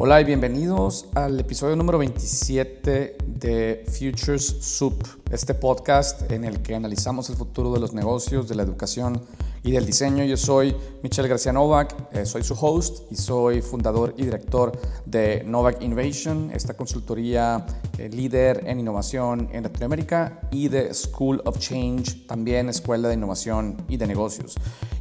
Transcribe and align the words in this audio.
Hola 0.00 0.20
y 0.20 0.24
bienvenidos 0.24 1.06
al 1.16 1.40
episodio 1.40 1.74
número 1.74 1.98
27 1.98 3.16
de 3.26 3.84
Futures 3.88 4.44
Soup, 4.60 4.94
este 5.32 5.54
podcast 5.54 6.30
en 6.30 6.44
el 6.44 6.62
que 6.62 6.76
analizamos 6.76 7.28
el 7.30 7.36
futuro 7.36 7.72
de 7.72 7.80
los 7.80 7.94
negocios, 7.94 8.48
de 8.48 8.54
la 8.54 8.62
educación 8.62 9.20
y 9.64 9.72
del 9.72 9.84
diseño. 9.84 10.22
Yo 10.22 10.36
soy 10.36 10.76
Michelle 11.02 11.26
García 11.28 11.52
Novak, 11.52 11.96
eh, 12.12 12.26
soy 12.26 12.44
su 12.44 12.54
host 12.54 13.10
y 13.10 13.16
soy 13.16 13.60
fundador 13.60 14.14
y 14.16 14.22
director 14.22 14.70
de 15.04 15.42
Novak 15.44 15.82
Innovation, 15.82 16.52
esta 16.54 16.74
consultoría 16.74 17.66
eh, 17.98 18.08
líder 18.08 18.62
en 18.68 18.78
innovación 18.78 19.48
en 19.52 19.64
Latinoamérica 19.64 20.42
y 20.52 20.68
de 20.68 20.94
School 20.94 21.42
of 21.44 21.58
Change, 21.58 22.24
también 22.28 22.68
escuela 22.68 23.08
de 23.08 23.14
innovación 23.14 23.76
y 23.88 23.96
de 23.96 24.06
negocios. 24.06 24.54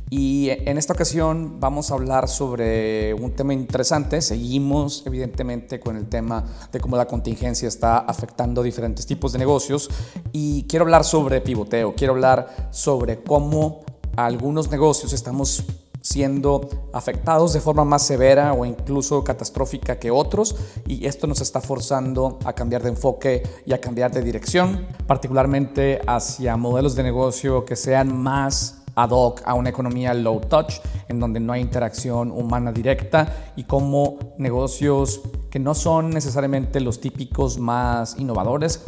Y 0.09 0.49
en 0.49 0.77
esta 0.77 0.93
ocasión 0.93 1.59
vamos 1.59 1.91
a 1.91 1.95
hablar 1.95 2.29
sobre 2.29 3.13
un 3.13 3.31
tema 3.31 3.53
interesante. 3.53 4.21
Seguimos 4.21 5.03
evidentemente 5.05 5.81
con 5.81 5.97
el 5.97 6.07
tema 6.07 6.45
de 6.71 6.79
cómo 6.79 6.95
la 6.95 7.07
contingencia 7.07 7.67
está 7.67 7.99
afectando 7.99 8.63
diferentes 8.63 9.05
tipos 9.05 9.33
de 9.33 9.39
negocios. 9.39 9.89
Y 10.31 10.63
quiero 10.63 10.85
hablar 10.85 11.03
sobre 11.03 11.41
pivoteo, 11.41 11.93
quiero 11.93 12.13
hablar 12.13 12.69
sobre 12.71 13.21
cómo 13.21 13.81
algunos 14.15 14.71
negocios 14.71 15.11
estamos 15.11 15.65
siendo 16.01 16.69
afectados 16.93 17.51
de 17.51 17.59
forma 17.59 17.83
más 17.83 18.01
severa 18.01 18.53
o 18.53 18.65
incluso 18.65 19.25
catastrófica 19.25 19.99
que 19.99 20.09
otros 20.09 20.55
y 20.87 21.05
esto 21.05 21.27
nos 21.27 21.41
está 21.41 21.59
forzando 21.59 22.39
a 22.45 22.53
cambiar 22.53 22.81
de 22.81 22.89
enfoque 22.89 23.43
y 23.65 23.73
a 23.73 23.81
cambiar 23.81 24.11
de 24.11 24.21
dirección, 24.21 24.87
particularmente 25.05 25.99
hacia 26.07 26.55
modelos 26.55 26.95
de 26.95 27.03
negocio 27.03 27.65
que 27.65 27.75
sean 27.75 28.15
más 28.15 28.83
ad 28.97 29.11
hoc 29.11 29.43
a 29.45 29.53
una 29.53 29.69
economía 29.69 30.13
low 30.15 30.41
touch, 30.41 30.81
en 31.07 31.19
donde 31.19 31.39
no 31.39 31.53
hay 31.53 31.61
interacción 31.61 32.31
humana 32.31 32.71
directa 32.71 33.51
y 33.55 33.63
como 33.63 34.17
negocios 34.39 35.21
que 35.51 35.59
no 35.59 35.75
son 35.75 36.09
necesariamente 36.09 36.79
los 36.79 36.99
típicos 36.99 37.59
más 37.59 38.17
innovadores, 38.17 38.83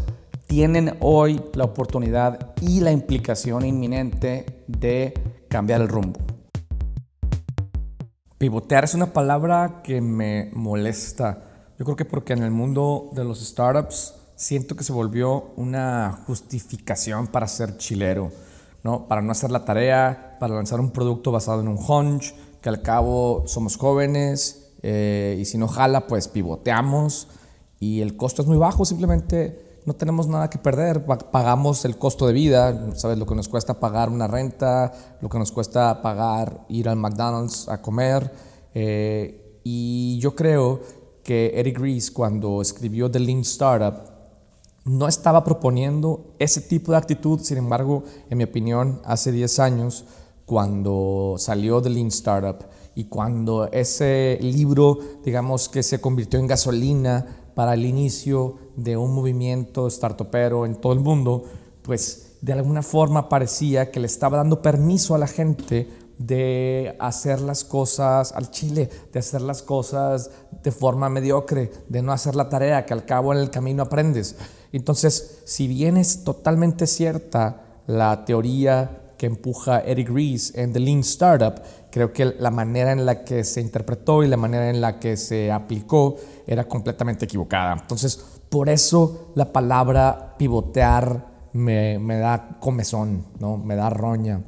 tienen 0.48 0.98
hoy 1.00 1.40
la 1.54 1.66
oportunidad 1.66 2.56
y 2.60 2.80
la 2.80 2.92
implicación 2.92 3.66
inminente 3.66 4.64
de 4.68 5.14
cambiar 5.48 5.82
el 5.82 5.88
rumbo. 5.88 6.20
Pivotear 8.40 8.86
es 8.86 8.96
una 8.96 9.14
palabra 9.14 9.82
que 9.84 10.02
me 10.02 10.50
molesta. 10.54 11.44
Yo 11.78 11.86
creo 11.86 11.96
que 11.96 12.06
porque 12.06 12.34
en 12.34 12.42
el 12.42 12.52
mundo 12.52 13.12
de 13.14 13.26
los 13.26 13.46
startups 13.46 14.16
siento 14.36 14.76
que 14.76 14.84
se 14.84 14.92
volvió 14.92 15.52
una 15.56 16.24
justificación 16.26 17.28
para 17.28 17.48
ser 17.48 17.78
chilero. 17.78 18.32
¿No? 18.84 19.08
Para 19.08 19.22
no 19.22 19.32
hacer 19.32 19.52
la 19.52 19.66
tarea, 19.66 20.38
para 20.40 20.56
lanzar 20.56 20.80
un 20.80 20.92
producto 20.92 21.32
basado 21.32 21.62
en 21.62 21.68
un 21.68 21.78
hunch, 21.78 22.34
que 22.62 22.70
al 22.70 22.82
cabo 22.82 23.44
somos 23.48 23.78
jóvenes 23.78 24.74
eh, 24.82 25.38
y 25.40 25.46
si 25.46 25.58
no 25.58 25.68
jala, 25.68 26.08
pues 26.08 26.28
pivoteamos 26.28 27.28
y 27.80 28.02
el 28.02 28.18
costo 28.18 28.42
es 28.42 28.48
muy 28.48 28.58
bajo, 28.58 28.86
simplemente 28.86 29.82
no 29.86 29.96
tenemos 29.96 30.28
nada 30.28 30.50
que 30.50 30.58
perder, 30.58 31.06
pagamos 31.32 31.86
el 31.86 31.98
costo 31.98 32.28
de 32.28 32.34
vida, 32.34 32.94
sabes 32.96 33.18
lo 33.18 33.26
que 33.26 33.36
nos 33.36 33.48
cuesta 33.48 33.80
pagar 33.80 34.10
una 34.10 34.28
renta, 34.28 34.92
lo 35.22 35.30
que 35.30 35.40
nos 35.40 35.52
cuesta 35.52 36.02
pagar 36.02 36.66
ir 36.70 36.90
al 36.90 36.98
McDonald's 36.98 37.68
a 37.70 37.82
comer 37.82 38.32
eh, 38.74 39.60
y 39.64 40.20
yo 40.20 40.36
creo 40.36 40.82
que 41.24 41.54
Eric 41.56 41.80
Ries 41.80 42.12
cuando 42.12 42.62
escribió 42.62 43.10
The 43.10 43.20
Lean 43.20 43.42
Startup 43.42 44.09
no 44.86 45.08
estaba 45.08 45.44
proponiendo 45.44 46.34
ese 46.40 46.62
tipo 46.62 46.92
de 46.92 46.98
actitud, 46.98 47.40
sin 47.42 47.58
embargo, 47.58 48.04
en 48.30 48.38
mi 48.38 48.44
opinión, 48.44 49.02
hace 49.06 49.32
10 49.32 49.60
años, 49.60 50.06
cuando 50.46 51.36
salió 51.38 51.82
The 51.82 51.90
Lean 51.90 52.08
Startup 52.08 52.58
y 52.96 53.06
cuando 53.06 53.70
ese 53.72 54.40
libro, 54.42 54.98
digamos, 55.24 55.70
que 55.70 55.84
se 55.84 56.02
convirtió 56.02 56.40
en 56.40 56.48
gasolina 56.48 57.52
para 57.54 57.76
el 57.76 57.86
inicio 57.86 58.56
de 58.76 58.98
un 58.98 59.14
movimiento 59.14 59.90
startupero 59.90 60.66
en 60.66 60.76
todo 60.76 60.94
el 60.94 61.00
mundo, 61.00 61.44
pues 61.84 62.38
de 62.42 62.54
alguna 62.54 62.82
forma 62.82 63.30
parecía 63.30 63.92
que 63.92 64.00
le 64.00 64.08
estaba 64.08 64.38
dando 64.38 64.62
permiso 64.62 65.14
a 65.14 65.18
la 65.18 65.28
gente 65.28 65.88
de 66.20 66.96
hacer 67.00 67.40
las 67.40 67.64
cosas 67.64 68.34
al 68.34 68.52
chile, 68.52 68.90
de 69.12 69.20
hacer 69.20 69.42
las 69.42 69.64
cosas 69.64 70.30
de 70.62 70.72
forma 70.72 71.10
mediocre, 71.10 71.72
de 71.88 72.02
no 72.04 72.12
hacer 72.12 72.36
la 72.36 72.50
tarea 72.50 72.86
que 72.86 72.94
al 72.94 73.06
cabo 73.06 73.34
en 73.34 73.40
el 73.40 73.50
camino 73.50 73.84
aprendes. 73.84 74.36
Entonces, 74.72 75.42
si 75.46 75.68
bien 75.68 75.98
es 75.98 76.24
totalmente 76.24 76.86
cierta 76.86 77.64
la 77.88 78.26
teoría 78.26 79.02
que 79.18 79.26
empuja 79.26 79.80
Eric 79.80 80.10
Ries 80.10 80.54
en 80.56 80.74
The 80.74 80.80
Lean 80.80 81.00
Startup, 81.00 81.56
creo 81.90 82.12
que 82.14 82.26
la 82.26 82.52
manera 82.52 82.92
en 82.92 83.06
la 83.06 83.24
que 83.24 83.44
se 83.44 83.62
interpretó 83.62 84.24
y 84.24 84.28
la 84.28 84.38
manera 84.38 84.70
en 84.70 84.82
la 84.82 85.00
que 85.00 85.18
se 85.18 85.52
aplicó 85.52 86.18
era 86.46 86.66
completamente 86.66 87.26
equivocada. 87.26 87.78
Entonces, 87.80 88.18
por 88.50 88.70
eso 88.70 89.32
la 89.36 89.52
palabra 89.52 90.36
pivotear 90.38 91.50
me, 91.54 91.98
me 91.98 92.18
da 92.18 92.58
comezón, 92.60 93.26
¿no? 93.40 93.58
me 93.58 93.76
da 93.76 93.90
roña. 93.90 94.42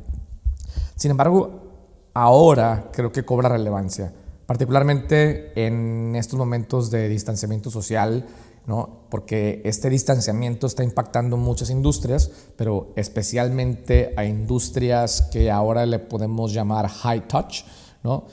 Sin 0.95 1.11
embargo, 1.11 1.60
ahora 2.13 2.89
creo 2.93 3.11
que 3.11 3.25
cobra 3.25 3.49
relevancia, 3.49 4.13
particularmente 4.45 5.51
en 5.65 6.15
estos 6.15 6.37
momentos 6.37 6.91
de 6.91 7.09
distanciamiento 7.09 7.69
social 7.71 8.25
¿no? 8.67 9.05
porque 9.09 9.61
este 9.65 9.89
distanciamiento 9.89 10.67
está 10.67 10.83
impactando 10.83 11.37
muchas 11.37 11.69
industrias, 11.69 12.31
pero 12.55 12.93
especialmente 12.95 14.13
a 14.15 14.25
industrias 14.25 15.23
que 15.31 15.49
ahora 15.49 15.85
le 15.85 15.99
podemos 15.99 16.53
llamar 16.53 16.87
high 16.87 17.27
touch, 17.27 17.63
¿no? 18.03 18.25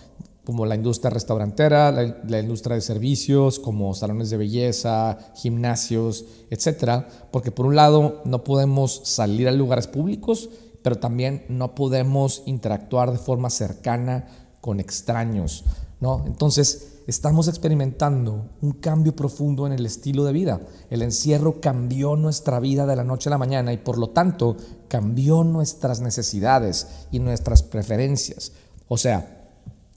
como 0.45 0.65
la 0.65 0.75
industria 0.75 1.11
restaurantera, 1.11 1.93
la, 1.93 2.41
industria 2.41 2.77
de 2.77 2.81
servicios, 2.81 3.59
como 3.59 3.93
salones 3.93 4.31
de 4.31 4.39
belleza, 4.39 5.19
gimnasios, 5.35 6.25
etcétera, 6.49 7.07
porque 7.31 7.51
por 7.51 7.67
un 7.67 7.77
lado 7.77 8.23
no 8.25 8.45
podemos 8.45 9.03
salir 9.05 9.47
a 9.47 9.53
lugares 9.53 9.89
públicos, 9.89 10.49
pero 10.89 11.01
también 11.01 11.45
no 11.51 11.75
podemos 11.75 12.43
interactuar 12.47 13.13
de 13.13 13.19
forma 13.19 13.51
cercana 13.51 14.25
con 14.63 14.81
extraños, 14.81 15.67
¿no? 16.01 16.25
Entonces, 16.27 17.03
estamos 17.07 17.47
experimentando 17.47 18.49
un 18.63 18.73
cambio 18.73 19.15
profundo 19.15 19.67
en 19.67 19.75
el 19.75 19.85
estilo 19.85 20.25
de 20.25 20.33
vida. 20.33 20.63
El 20.89 21.03
encierro 21.03 21.61
cambió 21.61 22.17
nuestra 22.17 22.59
vida 22.59 22.87
de 22.87 22.97
la 22.97 23.05
noche 23.05 23.29
a 23.29 23.33
la 23.33 23.37
mañana 23.37 23.71
y 23.75 23.77
por 23.77 23.99
lo 23.99 24.09
tanto 24.09 24.57
cambió 24.89 25.45
nuestras 25.45 26.01
necesidades 26.01 26.89
y 27.13 27.19
nuestras 27.19 27.63
preferencias. 27.63 28.53
O 28.89 28.97
sea, 28.97 29.47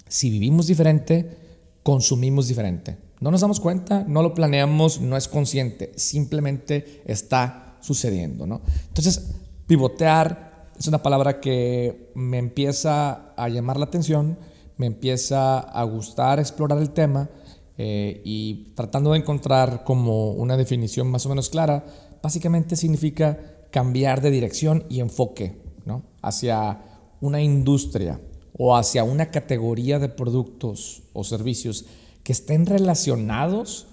si 0.09 0.29
vivimos 0.29 0.67
diferente, 0.67 1.37
consumimos 1.83 2.49
diferente. 2.49 2.97
No 3.21 3.31
nos 3.31 3.39
damos 3.39 3.61
cuenta, 3.61 4.03
no 4.05 4.21
lo 4.23 4.33
planeamos, 4.33 4.99
no 4.99 5.15
es 5.15 5.29
consciente, 5.29 5.93
simplemente 5.95 7.01
está 7.05 7.77
sucediendo. 7.79 8.45
¿no? 8.45 8.59
Entonces, 8.89 9.35
pivotear 9.67 10.50
es 10.79 10.87
una 10.87 11.03
palabra 11.03 11.39
que 11.39 12.11
me 12.15 12.37
empieza 12.37 13.33
a 13.35 13.49
llamar 13.49 13.77
la 13.77 13.85
atención 13.85 14.37
me 14.81 14.87
empieza 14.87 15.59
a 15.59 15.83
gustar 15.83 16.39
explorar 16.39 16.79
el 16.79 16.89
tema 16.89 17.29
eh, 17.77 18.19
y 18.25 18.73
tratando 18.73 19.11
de 19.11 19.19
encontrar 19.19 19.83
como 19.83 20.31
una 20.31 20.57
definición 20.57 21.07
más 21.11 21.23
o 21.27 21.29
menos 21.29 21.51
clara, 21.51 21.85
básicamente 22.23 22.75
significa 22.75 23.37
cambiar 23.69 24.21
de 24.21 24.31
dirección 24.31 24.85
y 24.89 24.99
enfoque 24.99 25.61
¿no? 25.85 26.01
hacia 26.23 26.81
una 27.21 27.43
industria 27.43 28.19
o 28.57 28.75
hacia 28.75 29.03
una 29.03 29.29
categoría 29.29 29.99
de 29.99 30.09
productos 30.09 31.03
o 31.13 31.23
servicios 31.23 31.85
que 32.23 32.31
estén 32.31 32.65
relacionados 32.65 33.85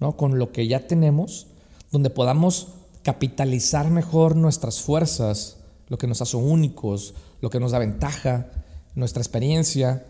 ¿no? 0.00 0.16
con 0.16 0.38
lo 0.38 0.52
que 0.52 0.68
ya 0.68 0.86
tenemos, 0.86 1.48
donde 1.92 2.08
podamos 2.08 2.68
capitalizar 3.02 3.90
mejor 3.90 4.36
nuestras 4.36 4.80
fuerzas, 4.80 5.57
lo 5.88 5.98
que 5.98 6.06
nos 6.06 6.22
hace 6.22 6.36
únicos, 6.36 7.14
lo 7.40 7.50
que 7.50 7.60
nos 7.60 7.72
da 7.72 7.78
ventaja, 7.78 8.50
nuestra 8.94 9.22
experiencia 9.22 10.06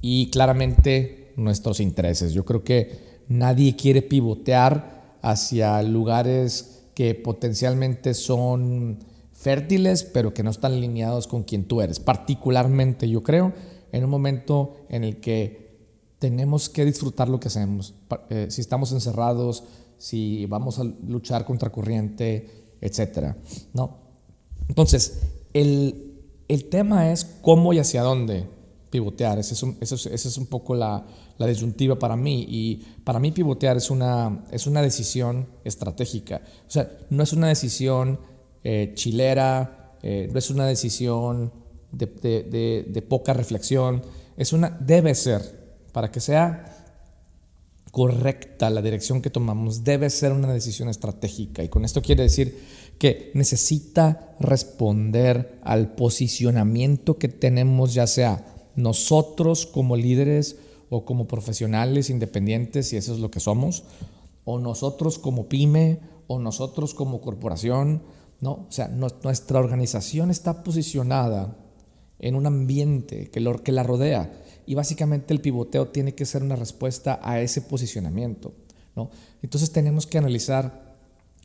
y 0.00 0.30
claramente 0.30 1.32
nuestros 1.36 1.80
intereses. 1.80 2.32
Yo 2.32 2.44
creo 2.44 2.64
que 2.64 3.22
nadie 3.28 3.76
quiere 3.76 4.02
pivotear 4.02 5.18
hacia 5.22 5.82
lugares 5.82 6.82
que 6.94 7.14
potencialmente 7.14 8.14
son 8.14 8.98
fértiles, 9.32 10.04
pero 10.04 10.34
que 10.34 10.42
no 10.42 10.50
están 10.50 10.72
alineados 10.72 11.26
con 11.26 11.42
quien 11.42 11.64
tú 11.64 11.80
eres. 11.80 12.00
Particularmente, 12.00 13.08
yo 13.08 13.22
creo, 13.22 13.52
en 13.92 14.04
un 14.04 14.10
momento 14.10 14.76
en 14.88 15.04
el 15.04 15.20
que 15.20 15.62
tenemos 16.18 16.68
que 16.68 16.84
disfrutar 16.84 17.28
lo 17.28 17.40
que 17.40 17.48
hacemos. 17.48 17.94
Eh, 18.30 18.46
si 18.50 18.60
estamos 18.60 18.92
encerrados, 18.92 19.64
si 19.98 20.46
vamos 20.46 20.78
a 20.78 20.84
luchar 20.84 21.44
contra 21.44 21.70
corriente, 21.70 22.76
etc. 22.80 23.34
¿no? 23.72 24.01
Entonces, 24.68 25.22
el, 25.52 26.12
el 26.48 26.64
tema 26.66 27.12
es 27.12 27.24
cómo 27.42 27.72
y 27.72 27.78
hacia 27.78 28.02
dónde 28.02 28.46
pivotear. 28.92 29.38
Esa 29.38 29.54
es 29.54 29.62
un, 29.62 29.76
es 29.80 30.38
un 30.38 30.46
poco 30.46 30.74
la, 30.74 31.04
la, 31.38 31.46
disyuntiva 31.46 31.98
para 31.98 32.14
mí. 32.14 32.46
Y 32.48 32.76
para 33.02 33.18
mí 33.18 33.32
pivotear 33.32 33.76
es 33.78 33.90
una, 33.90 34.44
es 34.52 34.66
una 34.66 34.82
decisión 34.82 35.48
estratégica. 35.64 36.42
O 36.68 36.70
sea, 36.70 36.90
no 37.10 37.22
es 37.22 37.32
una 37.32 37.48
decisión 37.48 38.20
eh, 38.62 38.92
chilera, 38.94 39.96
eh, 40.02 40.28
no 40.30 40.38
es 40.38 40.50
una 40.50 40.66
decisión 40.66 41.52
de, 41.90 42.06
de, 42.06 42.86
de, 42.86 43.02
poca 43.02 43.32
reflexión. 43.32 44.02
Es 44.36 44.52
una, 44.52 44.70
debe 44.70 45.14
ser, 45.14 45.40
para 45.92 46.10
que 46.10 46.20
sea 46.20 46.68
correcta 47.90 48.70
la 48.70 48.80
dirección 48.80 49.20
que 49.20 49.30
tomamos, 49.30 49.84
debe 49.84 50.10
ser 50.10 50.32
una 50.32 50.52
decisión 50.52 50.88
estratégica. 50.88 51.62
Y 51.62 51.68
con 51.68 51.84
esto 51.84 52.02
quiere 52.02 52.22
decir 52.22 52.58
que 52.98 53.30
necesita 53.34 54.36
responder 54.38 55.58
al 55.62 55.94
posicionamiento 55.94 57.18
que 57.18 57.28
tenemos, 57.28 57.94
ya 57.94 58.06
sea 58.06 58.46
nosotros 58.76 59.66
como 59.66 59.96
líderes 59.96 60.56
o 60.90 61.04
como 61.04 61.26
profesionales 61.26 62.10
independientes, 62.10 62.88
si 62.88 62.96
eso 62.96 63.14
es 63.14 63.20
lo 63.20 63.30
que 63.30 63.40
somos, 63.40 63.84
o 64.44 64.58
nosotros 64.58 65.18
como 65.18 65.48
pyme, 65.48 66.00
o 66.26 66.38
nosotros 66.38 66.94
como 66.94 67.20
corporación, 67.20 68.02
¿no? 68.40 68.52
O 68.52 68.66
sea, 68.70 68.88
nuestra 68.88 69.58
organización 69.58 70.30
está 70.30 70.62
posicionada 70.62 71.56
en 72.18 72.34
un 72.34 72.46
ambiente 72.46 73.30
que, 73.30 73.40
lo, 73.40 73.62
que 73.62 73.72
la 73.72 73.82
rodea 73.82 74.32
y 74.66 74.74
básicamente 74.74 75.34
el 75.34 75.40
pivoteo 75.40 75.88
tiene 75.88 76.14
que 76.14 76.24
ser 76.24 76.42
una 76.42 76.56
respuesta 76.56 77.20
a 77.22 77.40
ese 77.40 77.62
posicionamiento, 77.62 78.52
¿no? 78.94 79.10
Entonces 79.42 79.72
tenemos 79.72 80.06
que 80.06 80.18
analizar 80.18 80.91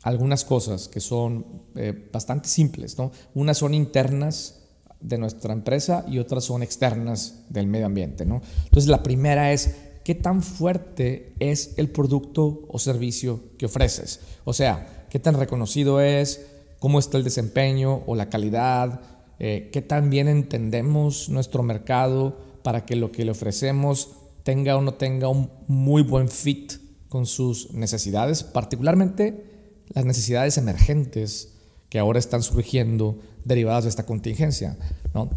algunas 0.02 0.44
cosas 0.44 0.88
que 0.88 1.00
son 1.00 1.44
eh, 1.74 2.08
bastante 2.12 2.48
simples, 2.48 2.96
¿no? 2.98 3.10
Unas 3.34 3.58
son 3.58 3.74
internas 3.74 4.60
de 5.00 5.18
nuestra 5.18 5.52
empresa 5.52 6.04
y 6.08 6.18
otras 6.18 6.44
son 6.44 6.62
externas 6.62 7.44
del 7.48 7.66
medio 7.66 7.86
ambiente, 7.86 8.24
¿no? 8.24 8.40
Entonces 8.64 8.88
la 8.88 9.02
primera 9.02 9.52
es 9.52 9.76
qué 10.04 10.14
tan 10.14 10.42
fuerte 10.42 11.34
es 11.38 11.74
el 11.76 11.90
producto 11.90 12.66
o 12.68 12.78
servicio 12.78 13.40
que 13.58 13.66
ofreces. 13.66 14.20
O 14.44 14.52
sea, 14.52 15.06
qué 15.10 15.18
tan 15.18 15.34
reconocido 15.34 16.00
es, 16.00 16.46
cómo 16.78 16.98
está 16.98 17.18
el 17.18 17.24
desempeño 17.24 18.02
o 18.06 18.14
la 18.14 18.30
calidad, 18.30 19.00
eh, 19.38 19.68
qué 19.72 19.82
tan 19.82 20.10
bien 20.10 20.28
entendemos 20.28 21.28
nuestro 21.28 21.62
mercado 21.62 22.38
para 22.62 22.84
que 22.84 22.96
lo 22.96 23.12
que 23.12 23.24
le 23.24 23.32
ofrecemos 23.32 24.10
tenga 24.42 24.76
o 24.76 24.80
no 24.80 24.94
tenga 24.94 25.28
un 25.28 25.50
muy 25.66 26.02
buen 26.02 26.28
fit 26.28 26.72
con 27.08 27.26
sus 27.26 27.72
necesidades, 27.72 28.42
particularmente 28.42 29.57
las 29.94 30.04
necesidades 30.04 30.58
emergentes 30.58 31.54
que 31.88 31.98
ahora 31.98 32.18
están 32.18 32.42
surgiendo 32.42 33.18
derivadas 33.44 33.84
de 33.84 33.90
esta 33.90 34.06
contingencia, 34.06 34.76
¿no? 35.14 35.30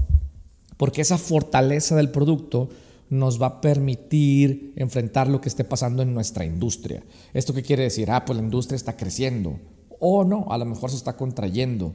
Porque 0.77 1.01
esa 1.01 1.17
fortaleza 1.17 1.95
del 1.95 2.09
producto 2.09 2.69
nos 3.11 3.41
va 3.41 3.47
a 3.47 3.61
permitir 3.61 4.73
enfrentar 4.77 5.27
lo 5.27 5.41
que 5.41 5.49
esté 5.49 5.63
pasando 5.63 6.01
en 6.01 6.13
nuestra 6.13 6.45
industria. 6.45 7.03
¿Esto 7.33 7.53
qué 7.53 7.61
quiere 7.61 7.83
decir? 7.83 8.09
Ah, 8.09 8.25
pues 8.25 8.37
la 8.37 8.43
industria 8.43 8.77
está 8.77 8.95
creciendo. 8.95 9.59
O 9.99 10.23
no, 10.23 10.47
a 10.49 10.57
lo 10.57 10.65
mejor 10.65 10.89
se 10.89 10.95
está 10.95 11.17
contrayendo. 11.17 11.93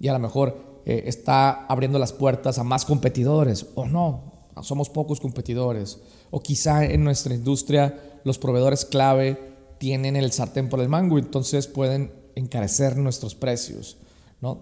Y 0.00 0.08
a 0.08 0.12
lo 0.12 0.18
mejor 0.18 0.82
eh, 0.84 1.04
está 1.06 1.66
abriendo 1.66 1.98
las 2.00 2.12
puertas 2.12 2.58
a 2.58 2.64
más 2.64 2.84
competidores. 2.84 3.66
O 3.76 3.86
no, 3.86 4.32
somos 4.62 4.90
pocos 4.90 5.20
competidores. 5.20 6.00
O 6.30 6.40
quizá 6.40 6.84
en 6.84 7.04
nuestra 7.04 7.32
industria 7.32 8.20
los 8.24 8.38
proveedores 8.38 8.84
clave 8.84 9.55
tienen 9.78 10.16
el 10.16 10.32
sartén 10.32 10.68
por 10.68 10.80
el 10.80 10.88
mango, 10.88 11.18
entonces 11.18 11.66
pueden 11.66 12.12
encarecer 12.34 12.96
nuestros 12.96 13.34
precios. 13.34 13.98
¿no? 14.40 14.60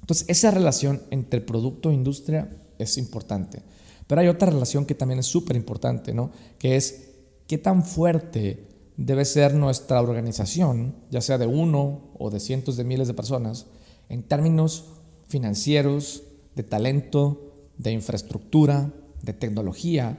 Entonces, 0.00 0.26
esa 0.28 0.50
relación 0.50 1.02
entre 1.10 1.40
producto 1.40 1.90
e 1.90 1.94
industria 1.94 2.48
es 2.78 2.98
importante. 2.98 3.62
Pero 4.06 4.20
hay 4.20 4.28
otra 4.28 4.50
relación 4.50 4.84
que 4.84 4.94
también 4.94 5.20
es 5.20 5.26
súper 5.26 5.56
importante, 5.56 6.12
¿no? 6.12 6.30
que 6.58 6.76
es 6.76 7.08
qué 7.46 7.58
tan 7.58 7.84
fuerte 7.84 8.66
debe 8.96 9.24
ser 9.24 9.54
nuestra 9.54 10.00
organización, 10.00 10.94
ya 11.10 11.20
sea 11.20 11.38
de 11.38 11.46
uno 11.46 12.12
o 12.18 12.30
de 12.30 12.40
cientos 12.40 12.76
de 12.76 12.84
miles 12.84 13.08
de 13.08 13.14
personas, 13.14 13.66
en 14.08 14.22
términos 14.22 14.86
financieros, 15.26 16.22
de 16.54 16.62
talento, 16.62 17.52
de 17.78 17.92
infraestructura, 17.92 18.92
de 19.22 19.32
tecnología, 19.32 20.18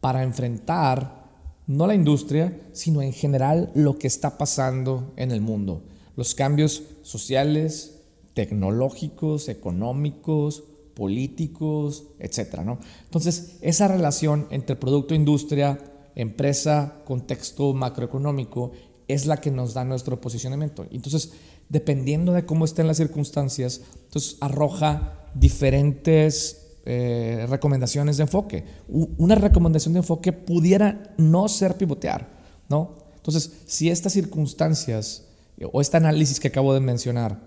para 0.00 0.22
enfrentar 0.22 1.25
no 1.66 1.86
la 1.86 1.94
industria, 1.94 2.60
sino 2.72 3.02
en 3.02 3.12
general 3.12 3.70
lo 3.74 3.98
que 3.98 4.06
está 4.06 4.38
pasando 4.38 5.12
en 5.16 5.30
el 5.30 5.40
mundo. 5.40 5.82
Los 6.16 6.34
cambios 6.34 6.84
sociales, 7.02 8.00
tecnológicos, 8.34 9.48
económicos, 9.48 10.64
políticos, 10.94 12.04
etc. 12.18 12.60
Entonces, 13.04 13.56
esa 13.60 13.88
relación 13.88 14.46
entre 14.50 14.76
producto, 14.76 15.14
industria, 15.14 15.78
empresa, 16.14 17.02
contexto 17.04 17.74
macroeconómico, 17.74 18.72
es 19.08 19.26
la 19.26 19.40
que 19.40 19.50
nos 19.50 19.74
da 19.74 19.84
nuestro 19.84 20.20
posicionamiento. 20.20 20.86
Entonces, 20.90 21.32
dependiendo 21.68 22.32
de 22.32 22.46
cómo 22.46 22.64
estén 22.64 22.86
las 22.86 22.96
circunstancias, 22.96 23.82
entonces 24.04 24.36
arroja 24.40 25.26
diferentes 25.34 26.65
eh, 26.88 27.46
recomendaciones 27.48 28.16
de 28.16 28.22
enfoque. 28.22 28.64
Una 28.88 29.34
recomendación 29.34 29.92
de 29.92 29.98
enfoque 29.98 30.32
pudiera 30.32 31.14
no 31.18 31.48
ser 31.48 31.74
pivotear, 31.74 32.28
¿no? 32.68 32.94
Entonces, 33.16 33.50
si 33.66 33.90
estas 33.90 34.12
circunstancias 34.12 35.24
o 35.72 35.80
este 35.80 35.96
análisis 35.96 36.38
que 36.38 36.46
acabo 36.46 36.72
de 36.72 36.78
mencionar 36.78 37.40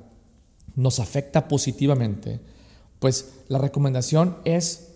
nos 0.75 0.99
afecta 0.99 1.47
positivamente, 1.47 2.41
pues 2.99 3.29
la 3.47 3.59
recomendación 3.59 4.35
es, 4.43 4.89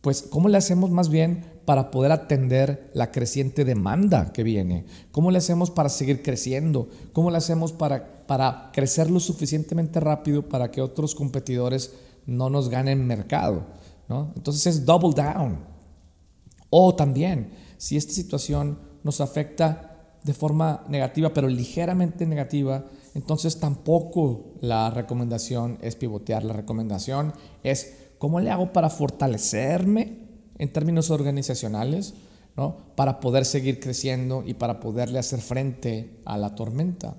pues, 0.00 0.22
¿cómo 0.22 0.48
le 0.48 0.56
hacemos 0.56 0.90
más 0.90 1.10
bien 1.10 1.44
para 1.66 1.90
poder 1.90 2.12
atender 2.12 2.90
la 2.94 3.10
creciente 3.10 3.66
demanda 3.66 4.32
que 4.32 4.42
viene? 4.42 4.86
¿Cómo 5.12 5.30
le 5.30 5.38
hacemos 5.38 5.70
para 5.70 5.90
seguir 5.90 6.22
creciendo? 6.22 6.88
¿Cómo 7.12 7.30
le 7.30 7.36
hacemos 7.36 7.72
para, 7.72 8.26
para 8.26 8.70
crecer 8.72 9.10
lo 9.10 9.20
suficientemente 9.20 10.00
rápido 10.00 10.48
para 10.48 10.70
que 10.70 10.80
otros 10.80 11.14
competidores 11.14 11.92
no 12.26 12.50
nos 12.50 12.68
ganen 12.68 13.06
mercado. 13.06 13.64
¿no? 14.08 14.32
Entonces 14.36 14.66
es 14.66 14.84
double 14.84 15.12
down. 15.14 15.58
O 16.70 16.94
también, 16.94 17.52
si 17.76 17.96
esta 17.96 18.12
situación 18.12 18.78
nos 19.02 19.20
afecta 19.20 19.94
de 20.24 20.32
forma 20.32 20.84
negativa, 20.88 21.32
pero 21.32 21.48
ligeramente 21.48 22.26
negativa, 22.26 22.86
entonces 23.14 23.60
tampoco 23.60 24.54
la 24.60 24.90
recomendación 24.90 25.78
es 25.82 25.96
pivotear. 25.96 26.44
La 26.44 26.54
recomendación 26.54 27.32
es 27.62 27.94
cómo 28.18 28.40
le 28.40 28.50
hago 28.50 28.72
para 28.72 28.90
fortalecerme 28.90 30.24
en 30.58 30.72
términos 30.72 31.10
organizacionales, 31.10 32.14
¿no? 32.56 32.76
para 32.96 33.20
poder 33.20 33.44
seguir 33.44 33.80
creciendo 33.80 34.42
y 34.46 34.54
para 34.54 34.80
poderle 34.80 35.18
hacer 35.18 35.40
frente 35.40 36.20
a 36.24 36.38
la 36.38 36.54
tormenta. 36.54 37.16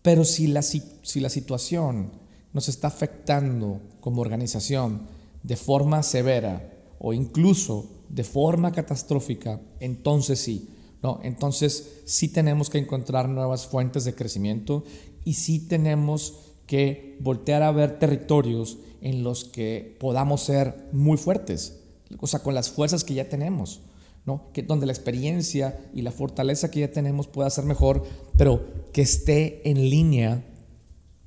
Pero 0.00 0.24
si 0.24 0.46
la, 0.48 0.62
si 0.62 1.20
la 1.20 1.28
situación 1.28 2.21
nos 2.52 2.68
está 2.68 2.88
afectando 2.88 3.80
como 4.00 4.22
organización 4.22 5.02
de 5.42 5.56
forma 5.56 6.02
severa 6.02 6.72
o 6.98 7.12
incluso 7.12 7.86
de 8.08 8.24
forma 8.24 8.72
catastrófica, 8.72 9.60
entonces 9.80 10.38
sí, 10.38 10.68
¿no? 11.02 11.18
Entonces 11.22 12.02
sí 12.04 12.28
tenemos 12.28 12.70
que 12.70 12.78
encontrar 12.78 13.28
nuevas 13.28 13.66
fuentes 13.66 14.04
de 14.04 14.14
crecimiento 14.14 14.84
y 15.24 15.34
sí 15.34 15.66
tenemos 15.66 16.34
que 16.66 17.16
voltear 17.20 17.62
a 17.62 17.72
ver 17.72 17.98
territorios 17.98 18.78
en 19.00 19.24
los 19.24 19.44
que 19.44 19.96
podamos 19.98 20.42
ser 20.42 20.88
muy 20.92 21.16
fuertes, 21.16 21.80
o 22.20 22.26
sea, 22.26 22.40
con 22.40 22.54
las 22.54 22.70
fuerzas 22.70 23.02
que 23.02 23.14
ya 23.14 23.28
tenemos, 23.28 23.80
¿no? 24.26 24.52
Que 24.52 24.62
donde 24.62 24.86
la 24.86 24.92
experiencia 24.92 25.80
y 25.92 26.02
la 26.02 26.12
fortaleza 26.12 26.70
que 26.70 26.80
ya 26.80 26.92
tenemos 26.92 27.26
pueda 27.26 27.50
ser 27.50 27.64
mejor, 27.64 28.04
pero 28.36 28.64
que 28.92 29.02
esté 29.02 29.68
en 29.68 29.90
línea 29.90 30.44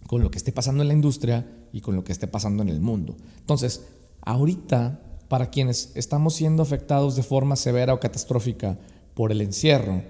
con 0.08 0.22
lo 0.22 0.32
que 0.32 0.38
esté 0.38 0.52
pasando 0.52 0.84
en 0.84 0.88
la 0.88 0.94
industria 0.94 1.48
y 1.72 1.82
con 1.82 1.96
lo 1.96 2.04
que 2.04 2.12
esté 2.12 2.28
pasando 2.28 2.64
en 2.64 2.70
el 2.70 2.80
mundo. 2.80 3.16
Entonces, 3.40 3.86
ahorita, 4.22 5.02
para 5.28 5.50
quienes 5.50 5.92
estamos 5.96 6.36
siendo 6.36 6.64
afectados 6.64 7.16
de 7.16 7.24
forma 7.24 7.56
severa 7.56 7.94
o 7.94 8.00
catastrófica 8.00 8.78
por 9.14 9.32
el 9.32 9.42
encierro, 9.42 10.04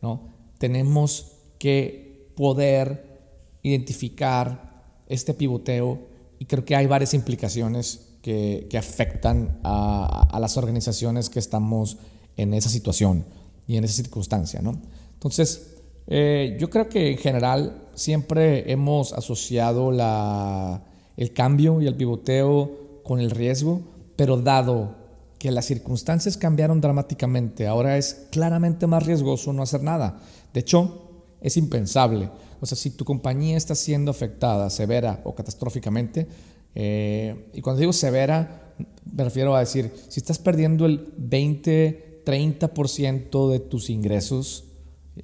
¿no? 0.00 0.28
tenemos 0.58 1.32
que 1.58 2.32
poder 2.36 3.20
identificar 3.62 4.82
este 5.06 5.34
pivoteo 5.34 6.00
y 6.38 6.46
creo 6.46 6.64
que 6.64 6.74
hay 6.74 6.86
varias 6.86 7.14
implicaciones 7.14 8.08
que, 8.22 8.66
que 8.70 8.78
afectan 8.78 9.60
a, 9.62 10.28
a, 10.30 10.40
las 10.40 10.56
organizaciones 10.56 11.28
que 11.28 11.38
estamos 11.38 11.98
en 12.36 12.54
esa 12.54 12.68
situación 12.68 13.24
y 13.66 13.76
en 13.76 13.84
esa 13.84 13.94
circunstancia. 13.94 14.62
¿no? 14.62 14.80
Entonces, 15.14 15.71
eh, 16.06 16.56
yo 16.58 16.70
creo 16.70 16.88
que 16.88 17.12
en 17.12 17.18
general 17.18 17.88
siempre 17.94 18.70
hemos 18.70 19.12
asociado 19.12 19.90
la, 19.90 20.82
el 21.16 21.32
cambio 21.32 21.80
y 21.80 21.86
el 21.86 21.94
pivoteo 21.94 23.00
con 23.02 23.20
el 23.20 23.30
riesgo, 23.30 23.82
pero 24.16 24.36
dado 24.36 24.96
que 25.38 25.50
las 25.50 25.66
circunstancias 25.66 26.36
cambiaron 26.36 26.80
dramáticamente, 26.80 27.66
ahora 27.66 27.98
es 27.98 28.26
claramente 28.30 28.86
más 28.86 29.04
riesgoso 29.04 29.52
no 29.52 29.62
hacer 29.62 29.82
nada. 29.82 30.20
De 30.54 30.60
hecho, 30.60 31.02
es 31.40 31.56
impensable. 31.56 32.30
O 32.60 32.66
sea, 32.66 32.78
si 32.78 32.90
tu 32.90 33.04
compañía 33.04 33.56
está 33.56 33.74
siendo 33.74 34.12
afectada 34.12 34.70
severa 34.70 35.20
o 35.24 35.34
catastróficamente, 35.34 36.28
eh, 36.74 37.50
y 37.52 37.60
cuando 37.60 37.80
digo 37.80 37.92
severa, 37.92 38.72
me 39.12 39.24
refiero 39.24 39.54
a 39.56 39.60
decir, 39.60 39.92
si 40.08 40.20
estás 40.20 40.38
perdiendo 40.38 40.86
el 40.86 41.12
20, 41.16 42.22
30% 42.24 43.50
de 43.50 43.58
tus 43.58 43.90
ingresos, 43.90 44.64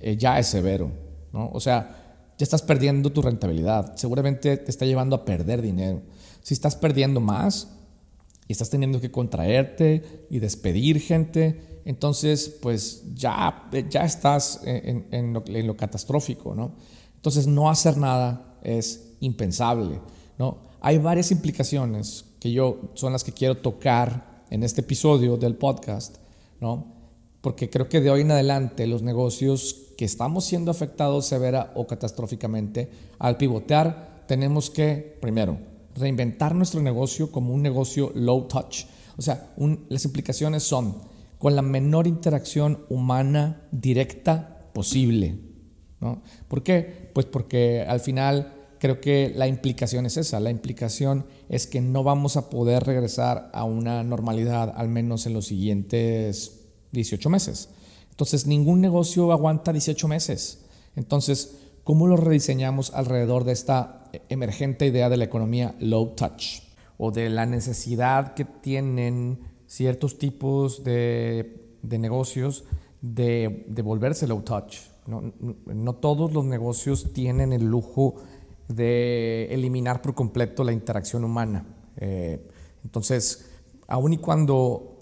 eh, 0.01 0.17
ya 0.17 0.39
es 0.39 0.47
severo, 0.47 0.91
¿no? 1.33 1.51
O 1.53 1.61
sea, 1.61 2.35
ya 2.39 2.45
estás 2.45 2.63
perdiendo 2.63 3.11
tu 3.11 3.23
rentabilidad, 3.23 3.97
seguramente 3.97 4.57
te 4.57 4.71
está 4.71 4.87
llevando 4.87 5.17
a 5.17 5.25
perder 5.25 5.63
dinero. 5.63 6.03
Si 6.43 6.55
estás 6.55 6.77
perdiendo 6.77 7.21
más, 7.21 7.69
y 8.49 8.53
estás 8.53 8.71
teniendo 8.71 9.01
que 9.01 9.11
contraerte 9.11 10.27
y 10.31 10.39
despedir 10.39 11.01
gente, 11.01 11.83
entonces 11.85 12.49
pues 12.63 13.03
ya, 13.15 13.69
ya 13.91 14.05
estás 14.05 14.63
en, 14.65 15.35
lo, 15.35 15.45
en 15.47 15.67
lo, 15.67 15.77
catastrófico, 15.77 16.55
¿no? 16.55 16.75
Entonces 17.15 17.47
no 17.47 17.69
hacer 17.69 17.99
nada 17.99 18.59
es 18.63 19.13
impensable, 19.21 20.01
¿no? 20.39 20.59
Hay 20.81 20.97
varias 20.97 21.31
implicaciones 21.31 22.25
que 22.41 22.51
yo 22.51 22.93
son 22.95 23.13
las 23.13 23.23
que 23.23 23.33
quiero 23.33 23.59
tocar 23.59 24.45
en 24.49 24.63
este 24.63 24.81
episodio 24.81 25.37
del 25.37 25.55
podcast, 25.55 26.17
¿no? 26.59 26.98
Porque 27.41 27.71
creo 27.71 27.89
que 27.89 28.01
de 28.01 28.11
hoy 28.11 28.23
en 28.23 28.33
adelante 28.33 28.87
los 28.87 29.03
negocios 29.03 29.93
que 29.97 30.05
estamos 30.05 30.45
siendo 30.45 30.71
afectados 30.71 31.27
severa 31.27 31.73
o 31.75 31.87
catastróficamente, 31.87 32.91
al 33.19 33.37
pivotear 33.37 34.25
tenemos 34.27 34.71
que, 34.71 35.19
primero, 35.21 35.59
reinventar 35.95 36.55
nuestro 36.55 36.81
negocio 36.81 37.33
como 37.33 37.55
un 37.55 37.63
negocio 37.63 38.13
low 38.15 38.47
touch. 38.49 38.85
O 39.17 39.23
sea, 39.23 39.53
las 39.89 40.05
implicaciones 40.05 40.63
son 40.63 40.97
con 41.39 41.57
la 41.57 41.63
menor 41.63 42.07
interacción 42.07 42.85
humana 42.89 43.63
directa 43.71 44.71
posible. 44.73 45.39
¿Por 46.47 46.63
qué? 46.63 47.11
Pues 47.13 47.27
porque 47.27 47.85
al 47.89 48.01
final 48.01 48.55
creo 48.79 49.01
que 49.01 49.33
la 49.35 49.49
implicación 49.49 50.07
es 50.07 50.17
esa. 50.17 50.41
La 50.41 50.51
implicación 50.51 51.27
es 51.49 51.67
que 51.67 51.81
no 51.81 52.05
vamos 52.05 52.37
a 52.37 52.51
poder 52.51 52.85
regresar 52.85 53.51
a 53.53 53.65
una 53.65 54.05
normalidad 54.05 54.73
al 54.77 54.89
menos 54.89 55.27
en 55.27 55.33
los 55.35 55.47
siguientes 55.47 56.58
18 56.93 57.31
meses. 57.31 57.71
Entonces, 58.11 58.47
ningún 58.47 58.81
negocio 58.81 59.33
aguanta 59.33 59.73
18 59.73 60.09
meses. 60.09 60.65
Entonces, 60.97 61.59
¿cómo 61.85 62.07
lo 62.07 62.17
rediseñamos 62.17 62.93
alrededor 62.93 63.45
de 63.45 63.53
esta 63.53 64.05
emergente 64.29 64.87
idea 64.87 65.09
de 65.09 65.17
la 65.17 65.25
economía 65.25 65.75
low 65.79 66.15
touch? 66.15 66.63
O 66.97 67.13
de 67.13 67.31
la 67.31 67.47
necesidad 67.47 68.35
que 68.35 68.45
tienen 68.45 69.39
ciertos 69.67 70.19
tipos 70.19 70.83
de, 70.83 71.79
negocios 71.83 72.65
de, 73.01 73.65
de, 73.69 73.83
volverse 73.83 74.27
low 74.27 74.43
touch. 74.43 74.79
No, 75.07 75.33
no 75.67 75.95
todos 75.95 76.33
los 76.33 76.45
negocios 76.45 77.13
tienen 77.13 77.53
el 77.53 77.65
lujo 77.65 78.17
de 78.69 79.49
eliminar 79.51 80.03
por 80.03 80.15
completo 80.15 80.63
la 80.65 80.73
interacción 80.73 81.25
humana. 81.25 81.67
Eh, 81.97 82.47
entonces, 82.85 83.51
aun 83.87 84.13
y 84.13 84.19
cuando 84.19 84.98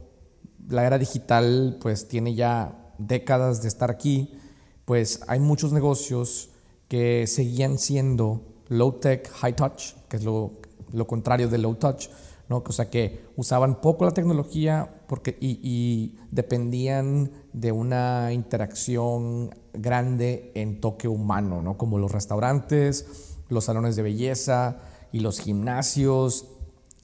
la 0.68 0.87
era 0.87 0.99
digital 0.99 1.78
pues 1.80 2.08
tiene 2.08 2.35
ya 2.35 2.92
décadas 2.99 3.62
de 3.62 3.68
estar 3.68 3.90
aquí, 3.90 4.38
pues 4.85 5.20
hay 5.28 5.40
muchos 5.40 5.73
negocios 5.73 6.50
que 6.88 7.26
seguían 7.26 7.78
siendo 7.78 8.42
low 8.68 8.92
tech, 8.92 9.28
high 9.32 9.54
touch, 9.54 9.94
que 10.08 10.16
es 10.16 10.25
lo, 10.25 10.52
lo 10.92 11.06
contrario 11.06 11.49
de 11.49 11.58
low 11.58 11.75
touch, 11.75 12.08
¿no? 12.49 12.62
O 12.66 12.73
sea, 12.73 12.88
que 12.90 13.26
usaban 13.37 13.80
poco 13.80 14.04
la 14.04 14.12
tecnología 14.12 14.88
porque, 15.08 15.37
y, 15.40 16.14
dependían 16.30 17.30
de 17.52 17.73
una 17.73 18.32
interacción 18.32 19.54
grande 19.73 20.52
en 20.54 20.80
toque 20.80 21.08
humano, 21.08 21.62
¿no? 21.62 21.76
Como 21.76 21.99
los 21.99 22.12
restaurantes, 22.12 23.06
los 23.49 23.64
salones 23.64 23.96
de 23.96 24.02
belleza 24.02 24.78
y 25.12 25.20
los 25.20 25.40
gimnasios. 25.40 26.46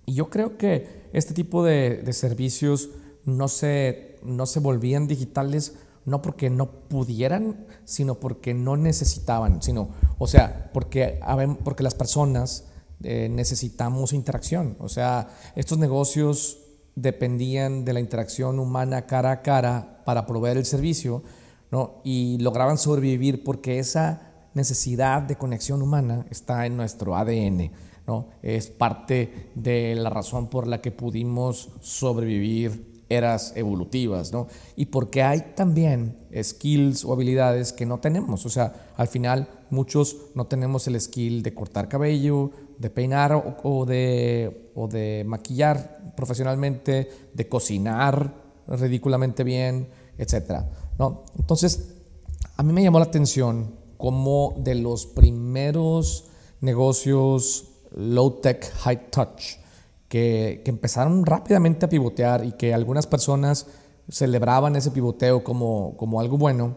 Y 0.07 0.15
yo 0.15 0.31
creo 0.31 0.59
que 0.59 1.09
este 1.13 1.35
tipo 1.35 1.65
de, 1.65 2.13
servicios 2.13 2.91
no 3.25 3.49
se, 3.49 4.19
no 4.23 4.47
se 4.47 4.61
volvían 4.61 5.07
digitales 5.07 5.75
no 6.05 6.23
porque 6.23 6.51
no 6.51 6.71
pudieran, 6.89 7.67
sino 7.85 8.17
porque 8.17 8.55
no 8.55 8.77
necesitaban, 8.77 9.63
sino, 9.63 9.91
o 10.19 10.27
sea, 10.27 10.71
porque, 10.73 11.21
porque 11.63 11.83
las 11.83 11.95
personas 11.95 12.65
eh, 13.05 13.29
necesitamos 13.31 14.13
interacción. 14.13 14.77
O 14.81 14.89
sea, 14.89 15.29
estos 15.55 15.79
negocios 15.79 16.59
dependían 16.95 17.85
de 17.85 17.93
la 17.93 18.01
interacción 18.01 18.59
humana 18.59 19.07
cara 19.07 19.31
a 19.31 19.43
cara 19.43 20.03
para 20.05 20.27
proveer 20.27 20.57
el 20.57 20.67
servicio, 20.67 21.23
¿no? 21.71 22.01
Y 22.05 22.39
lograban 22.39 22.79
sobrevivir 22.79 23.45
porque 23.45 23.79
esa 23.79 24.33
necesidad 24.55 25.23
de 25.23 25.37
conexión 25.37 25.83
humana 25.83 26.27
está 26.31 26.67
en 26.67 26.77
nuestro 26.77 27.17
ADN, 27.17 27.73
¿no? 28.07 28.29
Es 28.43 28.69
parte 28.69 29.51
de 29.55 29.95
la 29.95 30.11
razón 30.11 30.49
por 30.49 30.67
la 30.67 30.81
que 30.81 30.91
pudimos 30.91 31.71
sobrevivir 31.81 32.92
eras 33.15 33.53
evolutivas, 33.57 34.33
¿no? 34.33 34.47
Y 34.77 34.87
porque 34.87 35.23
hay 35.23 35.53
también 35.55 36.19
skills 36.43 37.05
o 37.05 37.13
habilidades 37.13 37.73
que 37.73 37.87
no 37.87 38.01
tenemos, 38.01 38.47
o 38.47 38.51
sea, 38.51 38.93
al 38.97 39.09
final 39.09 39.49
muchos 39.71 40.17
no 40.35 40.47
tenemos 40.47 40.87
el 40.87 41.01
skill 41.01 41.43
de 41.43 41.55
cortar 41.55 41.89
cabello, 41.89 42.51
de 42.79 42.91
peinar 42.91 43.33
o, 43.63 43.87
de, 43.87 44.71
o 44.75 44.89
de 44.89 45.25
maquillar 45.27 46.13
profesionalmente, 46.17 47.09
de 47.33 47.49
cocinar 47.49 48.35
ridículamente 48.67 49.45
bien, 49.45 49.89
etc. 50.19 50.65
¿no? 50.99 51.25
Entonces, 51.39 51.95
a 52.57 52.63
mí 52.63 52.73
me 52.73 52.83
llamó 52.83 52.99
la 52.99 53.07
atención 53.07 53.77
como 53.97 54.55
de 54.59 54.75
los 54.75 55.07
primeros 55.07 56.27
negocios 56.61 57.69
low 57.95 58.41
tech, 58.41 58.73
high 58.81 59.11
touch, 59.11 59.59
que, 60.13 60.63
empezaron 60.67 61.25
rápidamente 61.25 61.87
a 61.87 61.89
pivotear 61.89 62.45
y 62.45 62.53
que 62.53 62.75
algunas 62.75 63.07
personas 63.07 63.67
celebraban 64.11 64.77
ese 64.77 64.91
pivoteo 64.91 65.43
como, 65.43 65.97
como 65.97 66.21
algo 66.21 66.37
bueno, 66.37 66.77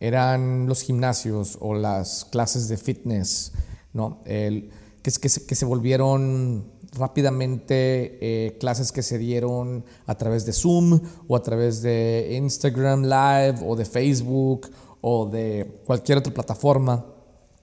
eran 0.00 0.66
los 0.66 0.82
gimnasios 0.82 1.56
o 1.62 1.72
las 1.72 2.26
clases 2.26 2.68
de 2.68 2.76
fitness, 2.76 3.52
¿no? 3.94 4.22
Que, 4.24 5.10
se, 5.10 5.46
que 5.46 5.54
se 5.54 5.64
volvieron 5.64 6.66
rápidamente 6.92 8.18
eh, 8.20 8.58
clases 8.58 8.92
que 8.92 9.02
se 9.02 9.16
dieron 9.16 9.86
a 10.04 10.16
través 10.16 10.44
de 10.44 10.52
Zoom 10.52 11.00
o 11.26 11.36
a 11.36 11.42
través 11.42 11.80
de 11.80 12.36
Instagram 12.36 13.04
Live 13.04 13.66
o 13.66 13.76
de 13.76 13.86
Facebook 13.86 14.70
o 15.00 15.24
de 15.24 15.80
cualquier 15.86 16.18
otra 16.18 16.34
plataforma. 16.34 17.02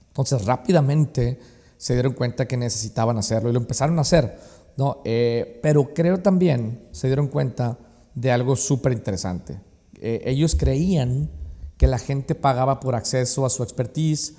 Entonces 0.08 0.44
rápidamente 0.46 1.38
se 1.76 1.92
dieron 1.92 2.14
cuenta 2.14 2.48
que 2.48 2.56
necesitaban 2.56 3.18
hacerlo 3.18 3.50
y 3.50 3.52
lo 3.52 3.60
empezaron 3.60 3.98
a 3.98 4.02
hacer. 4.02 4.36
¿No? 4.76 5.00
Eh, 5.04 5.60
pero 5.62 5.94
creo 5.94 6.18
también 6.18 6.88
se 6.92 7.06
dieron 7.06 7.28
cuenta 7.28 7.78
de 8.14 8.30
algo 8.30 8.56
súper 8.56 8.92
interesante. 8.92 9.60
Eh, 10.00 10.22
ellos 10.26 10.56
creían 10.56 11.30
que 11.76 11.86
la 11.86 11.98
gente 11.98 12.34
pagaba 12.34 12.80
por 12.80 12.94
acceso 12.94 13.44
a 13.46 13.50
su 13.50 13.62
expertise 13.62 14.36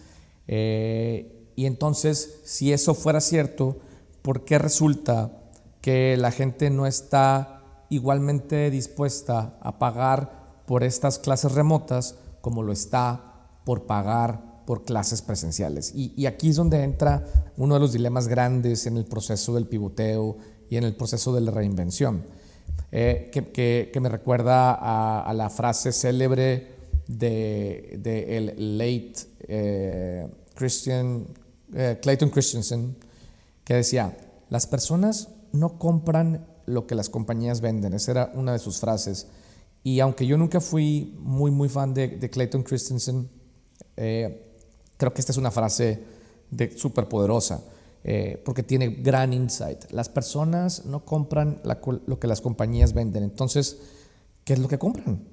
eh, 0.48 1.52
y 1.56 1.66
entonces 1.66 2.42
si 2.46 2.74
eso 2.74 2.94
fuera 2.94 3.22
cierto, 3.22 3.80
¿por 4.22 4.46
qué 4.46 4.58
resulta 4.60 5.44
que 5.82 6.18
la 6.18 6.32
gente 6.32 6.70
no 6.70 6.86
está 6.86 7.86
igualmente 7.90 8.72
dispuesta 8.72 9.58
a 9.62 9.78
pagar 9.78 10.64
por 10.66 10.84
estas 10.84 11.20
clases 11.20 11.52
remotas 11.52 12.16
como 12.42 12.64
lo 12.64 12.72
está 12.72 13.50
por 13.66 13.86
pagar 13.86 14.53
por 14.66 14.84
clases 14.86 15.22
presenciales. 15.22 15.92
Y, 15.96 16.26
aquí 16.26 16.50
es 16.50 16.56
donde 16.56 16.84
entra 16.84 17.26
uno 17.58 17.76
de 17.76 17.80
los 17.80 17.94
dilemas 17.94 18.28
grandes 18.28 18.86
en 18.86 18.98
el 18.98 19.06
proceso 19.06 19.54
del 19.56 19.68
pivoteo 19.68 20.38
y 20.70 20.78
en 20.78 20.84
el 20.84 20.96
proceso 20.96 21.34
de 21.34 21.42
la 21.42 21.52
reinvención, 21.52 22.24
eh, 22.92 23.30
que, 23.32 24.00
me 24.00 24.10
recuerda 24.10 24.74
a, 24.74 25.34
la 25.34 25.50
frase 25.50 25.92
célebre 25.92 26.68
de, 27.08 28.00
el 28.38 28.78
late 28.78 29.14
eh, 29.48 30.28
Christian, 30.56 31.28
eh, 31.74 32.00
Clayton 32.02 32.30
Christensen, 32.30 32.96
que 33.64 33.76
decía, 33.76 34.18
las 34.50 34.68
personas 34.68 35.30
no 35.52 35.78
compran 35.78 36.46
lo 36.66 36.88
que 36.88 36.96
las 36.96 37.10
compañías 37.10 37.62
venden. 37.62 37.94
Esa 37.94 38.12
era 38.12 38.32
una 38.36 38.54
de 38.54 38.60
sus 38.60 38.80
frases. 38.80 39.28
Y 39.84 40.00
aunque 40.00 40.26
yo 40.26 40.38
nunca 40.38 40.62
fui 40.62 41.18
muy, 41.20 41.52
muy 41.52 41.68
fan 41.68 41.94
de, 41.94 42.30
Clayton 42.30 42.64
Christensen, 42.64 43.30
creo 44.98 45.14
que 45.14 45.22
esta 45.22 45.32
es 45.32 45.38
una 45.38 45.52
frase 45.52 46.04
súper 46.76 47.08
poderosa, 47.08 47.64
eh, 48.04 48.42
porque 48.46 48.64
tiene 48.64 48.90
gran 48.90 49.34
insight. 49.34 49.92
Las 49.92 50.10
personas 50.10 50.86
no 50.86 51.06
compran 51.06 51.62
lo 51.64 52.20
que 52.20 52.28
las 52.28 52.42
compañías 52.42 52.94
venden. 52.94 53.24
Entonces, 53.24 53.80
¿qué 54.44 54.54
es 54.54 54.60
lo 54.60 54.68
que 54.68 54.78
compran? 54.78 55.24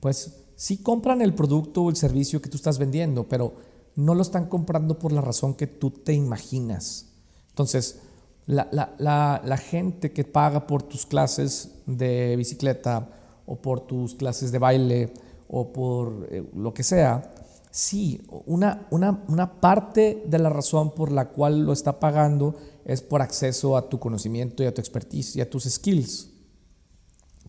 Pues 0.00 0.32
sí 0.56 0.78
compran 0.78 1.22
el 1.22 1.34
producto 1.34 1.82
o 1.82 1.90
el 1.90 1.96
servicio 1.96 2.42
que 2.42 2.48
tú 2.48 2.56
estás 2.56 2.78
vendiendo, 2.78 3.28
pero 3.28 3.54
no 3.94 4.14
lo 4.14 4.22
están 4.22 4.46
comprando 4.46 4.98
por 4.98 5.12
la 5.12 5.20
razón 5.20 5.54
que 5.54 5.66
tú 5.66 5.90
te 5.90 6.12
imaginas. 6.12 7.06
Entonces, 7.50 8.00
la, 8.46 8.68
la, 8.70 9.42
la 9.44 9.56
gente 9.56 10.12
que 10.12 10.24
paga 10.24 10.66
por 10.66 10.82
tus 10.82 11.06
clases 11.06 11.70
de 11.86 12.36
bicicleta, 12.36 13.08
o 13.46 13.56
por 13.56 13.80
tus 13.80 14.14
clases 14.14 14.52
de 14.52 14.58
baile 14.58 15.12
o 15.48 15.72
por 15.72 16.28
eh, 16.30 16.44
lo 16.54 16.74
que 16.74 16.82
sea, 16.82 17.32
sí, 17.76 18.22
una, 18.46 18.86
una, 18.90 19.22
una, 19.28 19.60
parte 19.60 20.24
de 20.26 20.38
la 20.38 20.48
razón 20.48 20.94
por 20.94 21.12
la 21.12 21.28
cual 21.28 21.60
lo 21.60 21.74
está 21.74 22.00
pagando 22.00 22.56
es 22.86 23.02
por 23.02 23.20
acceso 23.20 23.76
a 23.76 23.90
tu 23.90 23.98
conocimiento 23.98 24.62
y 24.62 24.66
a 24.66 24.72
tu 24.72 24.80
expertise 24.80 25.36
y 25.36 25.42
a 25.42 25.50
tus 25.50 25.64
skills. 25.64 26.30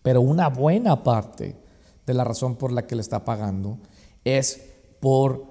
Pero 0.02 0.20
una 0.20 0.48
buena 0.48 1.02
parte 1.02 1.56
de 2.06 2.14
la 2.14 2.24
razón 2.24 2.56
por 2.56 2.72
la 2.72 2.86
que 2.86 2.94
le 2.94 3.00
está 3.00 3.24
pagando 3.24 3.78
es 4.24 4.60
por 5.00 5.46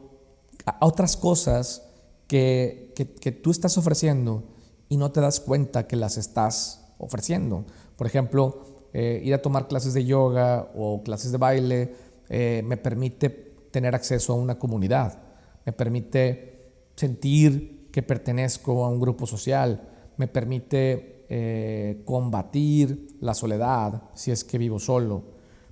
otras 0.80 1.18
cosas 1.18 1.84
que, 2.28 2.94
que, 2.96 3.16
que 3.16 3.32
tú 3.32 3.50
estás 3.50 3.78
ofreciendo 3.80 4.44
y 4.90 4.98
no 4.98 5.12
te 5.12 5.22
das 5.22 5.40
cuenta 5.40 5.88
que 5.88 5.96
las 5.96 6.18
estás 6.18 6.86
ofreciendo. 7.00 7.66
Por 7.96 8.06
ejemplo, 8.06 8.64
eh, 8.94 9.22
ir 9.24 9.34
a 9.34 9.42
tomar 9.42 9.68
clases 9.68 9.94
de 9.94 10.06
yoga 10.06 10.72
o 10.76 11.02
clases 11.04 11.32
de 11.32 11.38
baile 11.38 11.96
eh, 12.30 12.62
me 12.66 12.78
permite 12.78 13.47
tener 13.72 13.96
acceso 13.96 14.34
a 14.34 14.36
una 14.36 14.58
comunidad, 14.58 15.20
me 15.66 15.74
permite 15.74 16.72
sentir 16.96 17.90
que 17.92 18.04
pertenezco 18.04 18.86
a 18.86 18.90
un 18.90 19.00
grupo 19.00 19.26
social, 19.26 19.82
me 20.18 20.28
permite 20.28 21.26
eh, 21.30 22.02
combatir 22.06 23.18
la 23.22 23.34
soledad 23.34 24.04
si 24.16 24.32
es 24.32 24.44
que 24.44 24.58
vivo 24.58 24.80
solo, 24.80 25.24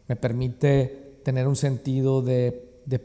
me 0.08 0.16
permite 0.16 1.20
tener 1.24 1.48
un 1.48 1.56
sentido 1.56 2.22
de, 2.22 2.52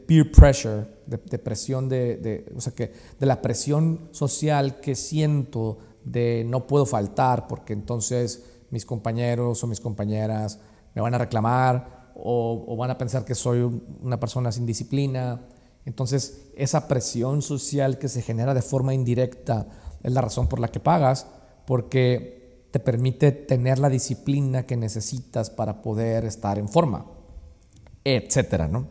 peer 0.07 0.31
pressure, 0.31 0.85
de, 1.05 1.17
presión, 1.17 1.89
de, 1.89 2.51
o 2.55 2.61
sea 2.61 2.73
que, 2.73 2.91
de 3.19 3.25
la 3.25 3.41
presión 3.41 4.09
social 4.11 4.79
que 4.79 4.95
siento 4.95 5.77
de 6.03 6.43
no 6.47 6.67
puedo 6.67 6.85
faltar 6.85 7.47
porque 7.47 7.73
entonces 7.73 8.43
mis 8.69 8.85
compañeros 8.85 9.63
o 9.63 9.67
mis 9.67 9.79
compañeras 9.79 10.59
me 10.93 11.01
van 11.01 11.13
a 11.13 11.17
reclamar 11.17 12.00
o, 12.15 12.75
van 12.77 12.91
a 12.91 12.97
pensar 12.97 13.25
que 13.25 13.35
soy 13.35 13.61
una 14.01 14.19
persona 14.19 14.51
sin 14.51 14.65
disciplina. 14.65 15.41
Entonces, 15.85 16.49
esa 16.55 16.87
presión 16.87 17.41
social 17.41 17.97
que 17.97 18.07
se 18.07 18.21
genera 18.21 18.53
de 18.53 18.61
forma 18.61 18.93
indirecta 18.93 19.67
es 20.03 20.11
la 20.11 20.21
razón 20.21 20.47
por 20.47 20.59
la 20.59 20.69
que 20.69 20.79
pagas, 20.79 21.27
porque 21.65 22.67
te 22.71 22.79
permite 22.79 23.31
tener 23.31 23.79
la 23.79 23.89
disciplina 23.89 24.65
que 24.65 24.77
necesitas 24.77 25.49
para 25.49 25.81
poder 25.81 26.25
estar 26.25 26.57
en 26.57 26.69
forma, 26.69 27.05
etcétera, 28.03 28.67
¿no? 28.67 28.87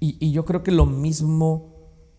Y, 0.00 0.32
yo 0.32 0.44
creo 0.44 0.64
que 0.64 0.72
lo 0.72 0.84
mismo 0.84 1.70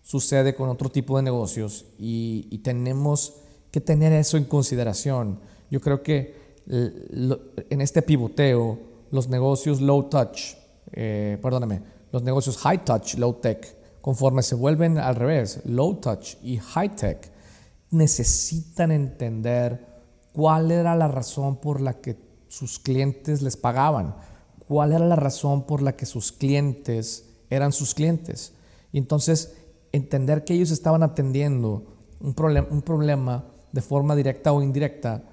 sucede 0.02 0.56
con 0.56 0.70
otro 0.70 0.90
tipo 0.90 1.18
de 1.18 1.24
negocios 1.24 1.86
y, 2.00 2.58
tenemos 2.60 3.36
que 3.72 3.82
tener 3.82 4.14
eso 4.14 4.38
en 4.38 4.46
consideración. 4.46 5.40
Yo 5.70 5.82
creo 5.82 6.02
que 6.02 6.36
en 6.66 7.82
este 7.82 8.02
pivoteo, 8.02 8.93
los 9.14 9.30
negocios 9.30 9.80
low 9.80 10.10
touch, 10.10 10.56
eh, 10.92 11.38
perdóname, 11.40 11.84
los 12.12 12.24
negocios 12.24 12.58
high 12.58 12.84
touch, 12.84 13.14
low 13.14 13.36
tech, 13.36 13.78
conforme 14.02 14.42
se 14.42 14.56
vuelven 14.56 14.98
al 14.98 15.16
revés, 15.16 15.62
low 15.66 15.98
touch 15.98 16.36
y 16.42 16.58
high 16.58 16.96
tech, 16.96 17.32
necesitan 17.92 18.92
entender 18.92 19.86
cuál 20.34 20.72
era 20.72 20.96
la 20.96 21.08
razón 21.08 21.58
por 21.58 21.80
la 21.80 22.02
que 22.02 22.18
sus 22.48 22.80
clientes 22.80 23.44
les 23.44 23.56
pagaban, 23.56 24.16
cuál 24.68 24.94
era 24.94 25.06
la 25.06 25.16
razón 25.16 25.68
por 25.68 25.84
la 25.84 25.96
que 25.96 26.08
sus 26.08 26.32
clientes 26.32 27.30
eran 27.52 27.72
sus 27.72 27.94
clientes. 27.94 28.54
Y 28.92 28.98
entonces 28.98 29.56
entender 29.92 30.44
que 30.44 30.56
ellos 30.56 30.72
estaban 30.72 31.04
atendiendo 31.04 31.84
un, 32.20 32.36
un 32.72 32.82
problema 32.82 33.46
de 33.72 33.82
forma 33.82 34.16
directa 34.16 34.54
o 34.54 34.64
indirecta 34.64 35.24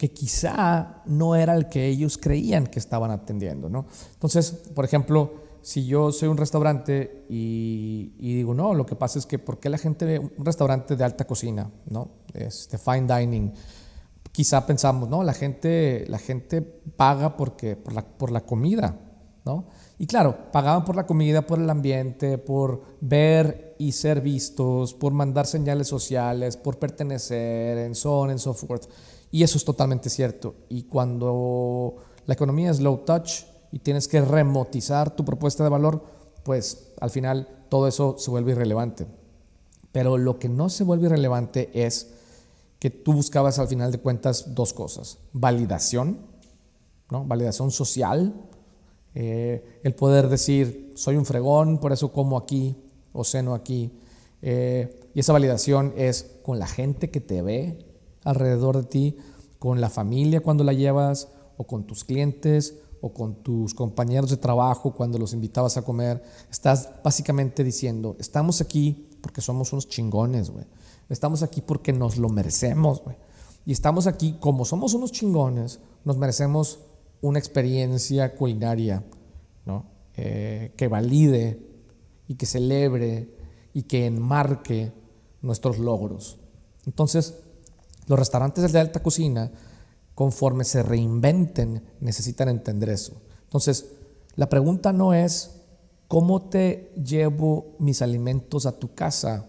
que 0.00 0.12
quizá 0.12 1.02
no 1.04 1.36
era 1.36 1.54
el 1.54 1.68
que 1.68 1.86
ellos 1.86 2.16
creían 2.16 2.68
que 2.68 2.78
estaban 2.78 3.10
atendiendo, 3.10 3.68
¿no? 3.68 3.84
Entonces, 4.14 4.50
por 4.50 4.86
ejemplo, 4.86 5.34
si 5.60 5.84
yo 5.84 6.10
soy 6.10 6.30
un 6.30 6.38
restaurante 6.38 7.26
y, 7.28 8.10
digo, 8.18 8.54
no, 8.54 8.72
lo 8.72 8.86
que 8.86 8.96
pasa 8.96 9.18
es 9.18 9.26
que, 9.26 9.38
¿por 9.38 9.60
qué 9.60 9.68
la 9.68 9.76
gente 9.76 10.06
ve 10.06 10.18
un 10.18 10.42
restaurante 10.42 10.96
de 10.96 11.04
alta 11.04 11.26
cocina, 11.26 11.70
¿no? 11.90 12.12
Este, 12.32 12.78
fine 12.78 13.14
dining. 13.14 13.52
Quizá 14.32 14.64
pensamos, 14.64 15.06
no, 15.06 15.22
la 15.22 15.34
gente, 15.34 16.06
la 16.08 16.16
gente 16.16 16.62
paga 16.62 17.36
porque, 17.36 17.76
por, 17.76 17.92
la, 17.92 18.00
por 18.00 18.30
la 18.30 18.40
comida, 18.40 18.96
¿no? 19.44 19.66
Y 19.98 20.06
claro, 20.06 20.50
pagaban 20.50 20.86
por 20.86 20.96
la 20.96 21.04
comida, 21.04 21.46
por 21.46 21.58
el 21.58 21.68
ambiente, 21.68 22.38
por 22.38 22.96
ver 23.02 23.76
y 23.78 23.92
ser 23.92 24.22
vistos, 24.22 24.94
por 24.94 25.12
mandar 25.12 25.46
señales 25.46 25.88
sociales, 25.88 26.56
por 26.56 26.78
pertenecer, 26.78 27.76
en 27.76 27.94
so 27.94 28.20
on 28.20 28.30
and 28.30 28.38
so 28.38 28.54
forth. 28.54 28.86
Y 29.30 29.42
eso 29.42 29.58
es 29.58 29.64
totalmente 29.64 30.10
cierto. 30.10 30.54
Y 30.68 30.84
cuando 30.84 31.96
la 32.26 32.34
economía 32.34 32.70
es 32.70 32.80
low 32.80 32.98
touch 32.98 33.44
y 33.72 33.78
tienes 33.78 34.08
que 34.08 34.20
remotizar 34.20 35.14
tu 35.14 35.24
propuesta 35.24 35.62
de 35.62 35.70
valor, 35.70 36.04
pues 36.44 36.92
al 37.00 37.10
final 37.10 37.48
todo 37.68 37.86
eso 37.86 38.16
se 38.18 38.30
vuelve 38.30 38.52
irrelevante. 38.52 39.06
Pero 39.92 40.18
lo 40.18 40.38
que 40.38 40.48
no 40.48 40.68
se 40.68 40.84
vuelve 40.84 41.06
irrelevante 41.06 41.70
es 41.72 42.10
que 42.78 42.90
tú 42.90 43.12
buscabas 43.12 43.58
al 43.58 43.68
final 43.68 43.92
de 43.92 43.98
cuentas 43.98 44.54
dos 44.54 44.72
cosas. 44.72 45.18
Validación, 45.32 46.18
¿no? 47.10 47.24
Validación 47.24 47.70
social. 47.70 48.34
Eh, 49.14 49.80
el 49.82 49.94
poder 49.94 50.28
decir, 50.28 50.92
soy 50.96 51.16
un 51.16 51.26
fregón, 51.26 51.78
por 51.78 51.92
eso 51.92 52.12
como 52.12 52.36
aquí 52.36 52.76
o 53.12 53.24
ceno 53.24 53.54
aquí. 53.54 53.92
Eh, 54.42 55.00
y 55.14 55.20
esa 55.20 55.32
validación 55.32 55.92
es 55.96 56.38
con 56.42 56.58
la 56.58 56.66
gente 56.66 57.10
que 57.10 57.20
te 57.20 57.42
ve, 57.42 57.89
alrededor 58.24 58.76
de 58.76 58.84
ti, 58.84 59.16
con 59.58 59.80
la 59.80 59.90
familia 59.90 60.40
cuando 60.40 60.64
la 60.64 60.72
llevas, 60.72 61.28
o 61.56 61.66
con 61.66 61.84
tus 61.84 62.04
clientes, 62.04 62.78
o 63.00 63.12
con 63.12 63.42
tus 63.42 63.74
compañeros 63.74 64.30
de 64.30 64.36
trabajo 64.36 64.92
cuando 64.92 65.18
los 65.18 65.32
invitabas 65.32 65.76
a 65.76 65.82
comer. 65.82 66.22
Estás 66.50 66.90
básicamente 67.02 67.64
diciendo, 67.64 68.16
estamos 68.18 68.60
aquí 68.60 69.08
porque 69.22 69.40
somos 69.40 69.72
unos 69.72 69.88
chingones, 69.88 70.50
güey. 70.50 70.64
Estamos 71.08 71.42
aquí 71.42 71.60
porque 71.60 71.92
nos 71.92 72.16
lo 72.16 72.28
merecemos, 72.28 73.02
güey. 73.02 73.16
Y 73.66 73.72
estamos 73.72 74.06
aquí, 74.06 74.36
como 74.40 74.64
somos 74.64 74.94
unos 74.94 75.12
chingones, 75.12 75.80
nos 76.04 76.16
merecemos 76.16 76.80
una 77.20 77.38
experiencia 77.38 78.34
culinaria, 78.34 79.04
¿no? 79.66 79.86
Eh, 80.16 80.72
que 80.76 80.88
valide 80.88 81.66
y 82.26 82.34
que 82.34 82.46
celebre 82.46 83.34
y 83.74 83.82
que 83.82 84.06
enmarque 84.06 84.92
nuestros 85.42 85.78
logros. 85.78 86.38
Entonces, 86.86 87.34
los 88.06 88.18
restaurantes 88.18 88.72
de 88.72 88.80
alta 88.80 89.02
cocina, 89.02 89.50
conforme 90.14 90.64
se 90.64 90.82
reinventen, 90.82 91.82
necesitan 92.00 92.48
entender 92.48 92.90
eso. 92.90 93.20
Entonces, 93.44 93.86
la 94.36 94.48
pregunta 94.48 94.92
no 94.92 95.14
es 95.14 95.50
cómo 96.08 96.48
te 96.48 96.92
llevo 97.02 97.76
mis 97.78 98.02
alimentos 98.02 98.66
a 98.66 98.78
tu 98.78 98.94
casa, 98.94 99.46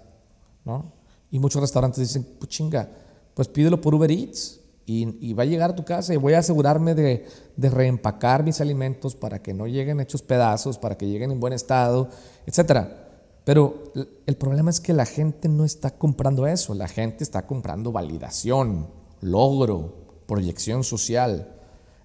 ¿no? 0.64 0.94
Y 1.32 1.40
muchos 1.40 1.62
restaurantes 1.62 2.00
dicen, 2.00 2.28
pues 2.38 2.50
chinga, 2.50 2.90
pues 3.34 3.48
pídelo 3.48 3.82
por 3.82 3.96
Uber 3.96 4.12
Eats 4.12 4.60
y, 4.86 5.34
va 5.34 5.44
a 5.44 5.46
llegar 5.46 5.72
a 5.72 5.76
tu 5.76 5.86
casa 5.86 6.14
y 6.14 6.18
voy 6.18 6.34
a 6.34 6.40
asegurarme 6.40 6.94
de, 6.94 7.26
de, 7.56 7.70
reempacar 7.70 8.44
mis 8.44 8.60
alimentos 8.60 9.16
para 9.16 9.42
que 9.42 9.54
no 9.54 9.66
lleguen 9.68 10.00
hechos 10.02 10.22
pedazos, 10.22 10.78
para 10.78 10.98
que 10.98 11.08
lleguen 11.08 11.32
en 11.32 11.40
buen 11.40 11.54
estado, 11.54 12.10
etcétera. 12.46 13.01
Pero 13.44 13.92
el 14.28 14.38
problema 14.38 14.70
es 14.70 14.80
que 14.80 14.94
la 14.94 15.06
gente 15.06 15.50
no 15.50 15.66
está 15.66 15.98
comprando 15.98 16.46
eso, 16.46 16.76
la 16.76 16.88
gente 16.88 17.24
está 17.24 17.48
comprando 17.48 17.92
validación, 17.92 18.88
logro, 19.22 19.96
proyección 20.28 20.84
social. 20.84 21.56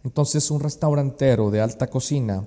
Entonces 0.02 0.50
un 0.50 0.60
restaurantero 0.60 1.50
de 1.50 1.60
alta 1.60 1.88
cocina, 1.88 2.44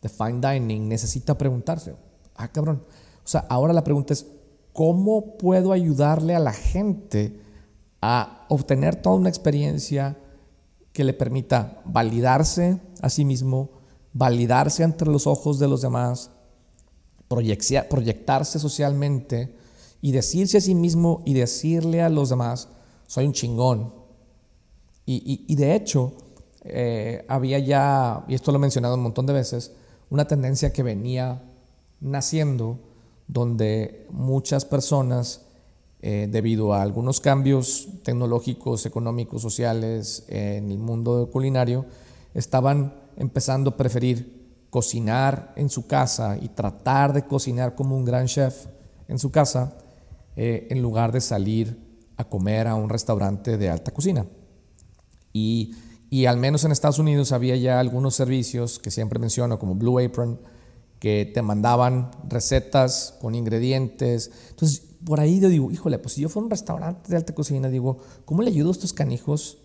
de 0.00 0.08
fine 0.08 0.40
dining, 0.40 0.88
necesita 0.88 1.36
preguntarse, 1.36 1.96
ah 2.36 2.48
cabrón, 2.48 2.84
o 3.24 3.28
sea, 3.28 3.46
ahora 3.48 3.72
la 3.72 3.84
pregunta 3.84 4.12
es, 4.12 4.26
¿cómo 4.72 5.36
puedo 5.36 5.72
ayudarle 5.72 6.34
a 6.34 6.40
la 6.40 6.52
gente 6.52 7.40
a 8.00 8.46
obtener 8.48 8.96
toda 8.96 9.16
una 9.16 9.28
experiencia 9.28 10.16
que 10.92 11.04
le 11.04 11.12
permita 11.12 11.82
validarse 11.84 12.80
a 13.02 13.10
sí 13.10 13.24
mismo, 13.24 13.70
validarse 14.12 14.82
entre 14.82 15.08
los 15.08 15.26
ojos 15.26 15.58
de 15.58 15.68
los 15.68 15.82
demás, 15.82 16.30
proyectarse 17.30 18.58
socialmente 18.58 19.54
y 20.02 20.10
decirse 20.10 20.58
a 20.58 20.60
sí 20.60 20.74
mismo 20.74 21.22
y 21.24 21.34
decirle 21.34 22.02
a 22.02 22.08
los 22.08 22.28
demás, 22.30 22.68
soy 23.06 23.26
un 23.26 23.32
chingón. 23.32 23.94
Y, 25.06 25.56
de 25.56 25.74
hecho, 25.74 26.12
eh, 26.62 27.24
había 27.26 27.58
ya, 27.58 28.24
y 28.28 28.34
esto 28.34 28.52
lo 28.52 28.58
he 28.58 28.60
mencionado 28.60 28.94
un 28.94 29.02
montón 29.02 29.26
de 29.26 29.32
veces, 29.32 29.72
una 30.08 30.26
tendencia 30.26 30.72
que 30.72 30.84
venía 30.84 31.42
naciendo 32.00 32.78
donde 33.26 34.06
muchas 34.10 34.64
personas, 34.64 35.42
eh, 36.02 36.28
debido 36.30 36.72
a 36.72 36.82
algunos 36.82 37.20
cambios 37.20 37.88
tecnológicos, 38.04 38.86
económicos, 38.86 39.42
sociales 39.42 40.24
en 40.28 40.70
el 40.70 40.78
mundo 40.78 41.28
culinario, 41.32 41.86
estaban 42.34 42.94
empezando 43.16 43.70
a 43.70 43.76
preferir 43.76 44.39
cocinar 44.70 45.52
en 45.56 45.68
su 45.68 45.86
casa 45.86 46.38
y 46.40 46.48
tratar 46.48 47.12
de 47.12 47.26
cocinar 47.26 47.74
como 47.74 47.96
un 47.96 48.04
gran 48.04 48.26
chef 48.26 48.66
en 49.08 49.18
su 49.18 49.30
casa, 49.30 49.76
eh, 50.36 50.68
en 50.70 50.80
lugar 50.80 51.10
de 51.12 51.20
salir 51.20 52.00
a 52.16 52.24
comer 52.24 52.68
a 52.68 52.76
un 52.76 52.88
restaurante 52.88 53.58
de 53.58 53.68
alta 53.68 53.90
cocina. 53.90 54.26
Y, 55.32 55.74
y, 56.08 56.26
al 56.26 56.36
menos 56.36 56.64
en 56.64 56.72
Estados 56.72 56.98
Unidos 56.98 57.32
había 57.32 57.56
ya 57.56 57.80
algunos 57.80 58.14
servicios 58.14 58.78
que 58.78 58.90
siempre 58.90 59.18
menciono, 59.18 59.58
como 59.58 59.74
Blue 59.74 59.98
Apron, 59.98 60.40
que 61.00 61.30
te 61.32 61.42
mandaban 61.42 62.10
recetas 62.28 63.16
con 63.20 63.34
ingredientes. 63.34 64.30
Entonces, 64.50 64.82
por 65.04 65.18
ahí 65.18 65.40
yo 65.40 65.48
digo, 65.48 65.70
híjole, 65.70 65.98
pues 65.98 66.14
si 66.14 66.20
yo 66.20 66.28
fuera 66.28 66.44
un 66.44 66.50
restaurante 66.50 67.10
de 67.10 67.16
alta 67.16 67.34
cocina, 67.34 67.68
digo, 67.68 67.98
¿cómo 68.24 68.42
le 68.42 68.50
ayudo 68.50 68.68
a 68.68 68.72
estos 68.72 68.92
canijos 68.92 69.58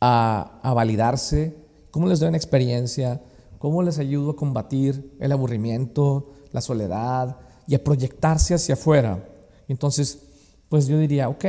a, 0.00 0.60
a 0.62 0.72
validarse? 0.72 1.56
¿Cómo 1.90 2.06
les 2.06 2.20
doy 2.20 2.28
una 2.28 2.38
experiencia? 2.38 3.20
¿Cómo 3.62 3.84
les 3.84 4.00
ayudo 4.00 4.32
a 4.32 4.34
combatir 4.34 5.16
el 5.20 5.30
aburrimiento, 5.30 6.32
la 6.50 6.60
soledad 6.60 7.38
y 7.68 7.76
a 7.76 7.84
proyectarse 7.84 8.54
hacia 8.54 8.74
afuera? 8.74 9.24
Entonces, 9.68 10.18
pues 10.68 10.88
yo 10.88 10.98
diría, 10.98 11.28
ok, 11.28 11.44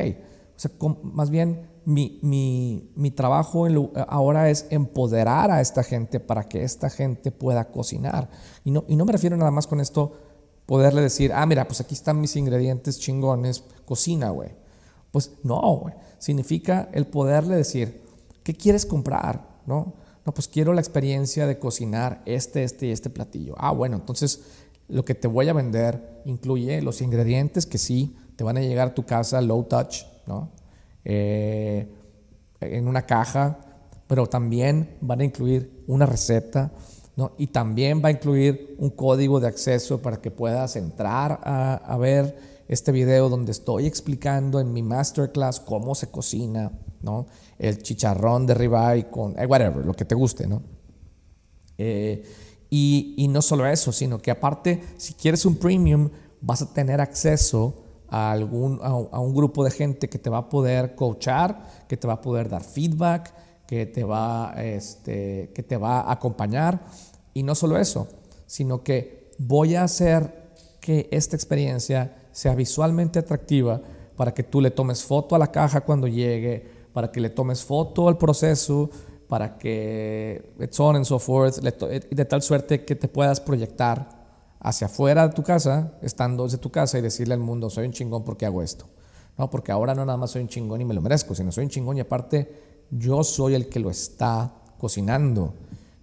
o 0.55 0.59
sea, 0.59 0.69
más 1.01 1.31
bien 1.31 1.67
mi, 1.85 2.19
mi, 2.21 2.91
mi 2.95 3.09
trabajo 3.09 3.65
ahora 4.07 4.51
es 4.51 4.67
empoderar 4.69 5.49
a 5.49 5.59
esta 5.59 5.81
gente 5.81 6.19
para 6.19 6.43
que 6.43 6.61
esta 6.63 6.91
gente 6.91 7.31
pueda 7.31 7.71
cocinar. 7.71 8.29
Y 8.63 8.69
no, 8.69 8.85
y 8.87 8.95
no 8.95 9.05
me 9.05 9.11
refiero 9.11 9.35
nada 9.35 9.49
más 9.49 9.65
con 9.65 9.79
esto, 9.79 10.13
poderle 10.67 11.01
decir, 11.01 11.33
ah, 11.33 11.47
mira, 11.47 11.67
pues 11.67 11.81
aquí 11.81 11.95
están 11.95 12.21
mis 12.21 12.35
ingredientes 12.35 12.99
chingones, 12.99 13.63
cocina, 13.87 14.29
güey. 14.29 14.51
Pues 15.11 15.31
no, 15.41 15.59
güey. 15.77 15.95
Significa 16.19 16.89
el 16.93 17.07
poderle 17.07 17.55
decir, 17.55 18.03
¿qué 18.43 18.53
quieres 18.53 18.85
comprar? 18.85 19.61
¿No? 19.65 20.02
No, 20.25 20.33
pues 20.33 20.47
quiero 20.47 20.73
la 20.73 20.81
experiencia 20.81 21.45
de 21.47 21.59
cocinar 21.59 22.21
este, 22.25 22.63
este 22.63 22.87
y 22.87 22.91
este 22.91 23.09
platillo. 23.09 23.55
Ah, 23.57 23.71
bueno, 23.71 23.97
entonces 23.97 24.41
lo 24.87 25.03
que 25.03 25.15
te 25.15 25.27
voy 25.27 25.49
a 25.49 25.53
vender 25.53 26.21
incluye 26.25 26.81
los 26.81 27.01
ingredientes 27.01 27.65
que 27.65 27.77
sí 27.77 28.15
te 28.35 28.43
van 28.43 28.57
a 28.57 28.61
llegar 28.61 28.89
a 28.89 28.93
tu 28.93 29.05
casa 29.05 29.41
low 29.41 29.63
touch, 29.63 30.03
¿no? 30.25 30.51
Eh, 31.03 31.87
en 32.61 32.87
una 32.87 33.05
caja, 33.05 33.59
pero 34.07 34.27
también 34.27 34.97
van 35.01 35.21
a 35.21 35.23
incluir 35.25 35.83
una 35.87 36.05
receta, 36.05 36.71
¿no? 37.15 37.33
Y 37.37 37.47
también 37.47 38.01
va 38.03 38.07
a 38.07 38.11
incluir 38.11 38.75
un 38.79 38.91
código 38.91 39.39
de 39.39 39.47
acceso 39.47 40.01
para 40.01 40.21
que 40.21 40.31
puedas 40.31 40.75
entrar 40.77 41.41
a, 41.43 41.75
a 41.75 41.97
ver 41.97 42.52
este 42.67 42.91
video 42.91 43.29
donde 43.29 43.51
estoy 43.51 43.85
explicando 43.85 44.59
en 44.59 44.71
mi 44.73 44.81
masterclass 44.81 45.59
cómo 45.59 45.95
se 45.95 46.09
cocina, 46.09 46.71
¿no? 47.01 47.27
El 47.57 47.81
chicharrón 47.81 48.45
de 48.45 48.53
ribeye 48.53 49.09
con, 49.09 49.37
eh, 49.39 49.45
whatever, 49.45 49.85
lo 49.85 49.93
que 49.93 50.05
te 50.05 50.15
guste, 50.15 50.47
¿no? 50.47 50.61
Eh, 51.77 52.23
y, 52.69 53.15
y, 53.17 53.27
no 53.27 53.41
solo 53.41 53.67
eso, 53.67 53.91
sino 53.91 54.19
que 54.19 54.31
aparte, 54.31 54.81
si 54.97 55.13
quieres 55.13 55.45
un 55.45 55.57
premium, 55.57 56.09
vas 56.41 56.61
a 56.61 56.73
tener 56.73 57.01
acceso 57.01 57.83
a, 58.13 58.31
algún, 58.31 58.79
a, 58.83 59.19
un 59.19 59.33
grupo 59.33 59.63
de 59.63 59.71
gente 59.71 60.09
que 60.09 60.19
te 60.19 60.29
va 60.29 60.39
a 60.39 60.49
poder 60.49 60.95
coachar, 60.95 61.85
que 61.87 61.97
te 61.97 62.07
va 62.07 62.13
a 62.13 62.21
poder 62.21 62.49
dar 62.49 62.63
feedback, 62.63 63.33
que 63.65 63.85
te 63.85 64.03
va, 64.03 64.53
este, 64.57 65.51
que 65.55 65.63
te 65.63 65.77
va 65.77 66.01
a 66.01 66.11
acompañar. 66.11 66.85
Y 67.33 67.43
no 67.43 67.55
solo 67.55 67.77
eso, 67.77 68.07
sino 68.45 68.83
que 68.83 69.31
voy 69.39 69.75
a 69.75 69.83
hacer 69.83 70.43
que 70.79 71.07
esta 71.11 71.35
experiencia 71.35 72.15
sea 72.33 72.53
visualmente 72.55 73.19
atractiva 73.19 73.79
para 74.17 74.33
que 74.33 74.43
tú 74.43 74.59
le 74.59 74.71
tomes 74.71 75.03
foto 75.03 75.35
a 75.35 75.39
la 75.39 75.51
caja 75.51 75.81
cuando 75.81 76.07
llegue, 76.07 76.67
para 76.91 77.09
que 77.11 77.21
le 77.21 77.29
tomes 77.29 77.63
foto 77.63 78.09
al 78.09 78.17
proceso, 78.17 78.89
para 79.29 79.57
que, 79.57 80.53
so 80.71 80.87
on 80.87 80.97
and 80.97 81.05
so 81.05 81.17
forth, 81.17 81.59
de 81.59 82.25
tal 82.25 82.41
suerte 82.41 82.83
que 82.83 82.95
te 82.95 83.07
puedas 83.07 83.39
proyectar 83.39 84.23
hacia 84.59 84.87
afuera 84.87 85.27
de 85.27 85.33
tu 85.33 85.43
casa, 85.43 85.93
estando 86.01 86.43
desde 86.43 86.57
tu 86.57 86.71
casa 86.71 86.97
y 86.97 87.01
decirle 87.01 87.33
al 87.33 87.39
mundo, 87.39 87.69
soy 87.69 87.85
un 87.85 87.93
chingón 87.93 88.23
porque 88.23 88.45
hago 88.45 88.61
esto. 88.61 88.85
No, 89.37 89.49
porque 89.49 89.71
ahora 89.71 89.95
no 89.95 90.05
nada 90.05 90.17
más 90.17 90.31
soy 90.31 90.43
un 90.43 90.47
chingón 90.47 90.81
y 90.81 90.85
me 90.85 90.93
lo 90.93 91.01
merezco, 91.01 91.33
sino 91.33 91.51
soy 91.51 91.63
un 91.65 91.69
chingón 91.69 91.97
y 91.97 92.01
aparte 92.01 92.51
yo 92.91 93.23
soy 93.23 93.55
el 93.55 93.67
que 93.67 93.79
lo 93.79 93.89
está 93.89 94.53
cocinando. 94.77 95.53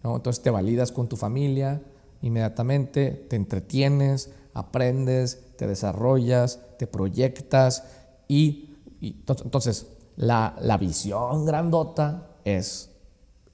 ¿no? 0.03 0.17
Entonces 0.17 0.43
te 0.43 0.51
validas 0.51 0.93
con 0.93 1.09
tu 1.09 1.17
familia 1.17 1.83
inmediatamente, 2.23 3.27
te 3.31 3.37
entretienes, 3.37 4.31
aprendes, 4.53 5.45
te 5.61 5.67
desarrollas, 5.67 6.59
te 6.79 6.87
proyectas 6.87 7.85
y, 8.29 8.79
entonces 9.03 9.89
la, 10.17 10.57
la, 10.63 10.79
visión 10.79 11.45
grandota 11.45 12.31
es, 12.47 12.89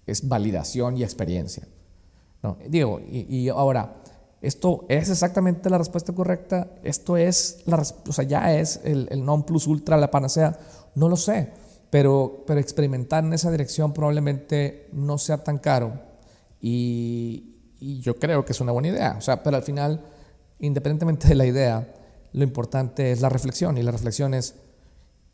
es 0.07 0.29
validación 0.29 0.97
y 0.97 1.03
experiencia. 1.03 1.67
¿no? 2.45 2.59
Digo, 2.69 3.01
y, 3.01 3.49
ahora, 3.49 3.97
esto 4.41 4.85
es 4.89 5.11
exactamente 5.11 5.69
la 5.69 5.79
respuesta 5.79 6.13
correcta, 6.13 6.69
esto 6.85 7.17
es, 7.17 7.65
la, 7.67 7.79
o 7.79 8.13
sea, 8.13 8.25
ya 8.25 8.55
es 8.55 8.79
el, 8.85 9.09
el 9.11 9.25
non 9.25 9.43
plus 9.43 9.67
ultra, 9.67 9.97
la 9.97 10.13
panacea, 10.13 10.57
no 10.95 11.09
lo 11.09 11.17
sé, 11.17 11.51
pero, 11.91 12.45
pero 12.47 12.61
experimentar 12.61 13.25
en 13.25 13.33
esa 13.33 13.51
dirección 13.51 13.93
probablemente 13.93 14.91
no 14.93 15.19
sea 15.19 15.43
tan 15.43 15.59
caro 15.59 15.93
y, 16.61 17.57
y 17.81 17.99
yo 17.99 18.15
creo 18.15 18.45
que 18.45 18.53
es 18.53 18.61
una 18.61 18.71
buena 18.71 18.89
idea, 18.89 19.17
o 19.19 19.21
sea, 19.21 19.43
pero 19.43 19.57
al 19.57 19.65
final, 19.65 20.05
independientemente 20.61 21.29
de 21.29 21.35
la 21.35 21.47
idea, 21.47 21.95
lo 22.33 22.45
importante 22.45 23.13
es 23.13 23.21
la 23.21 23.29
reflexión 23.29 23.79
y 23.79 23.83
la 23.83 23.93
reflexión 23.93 24.35
es, 24.35 24.55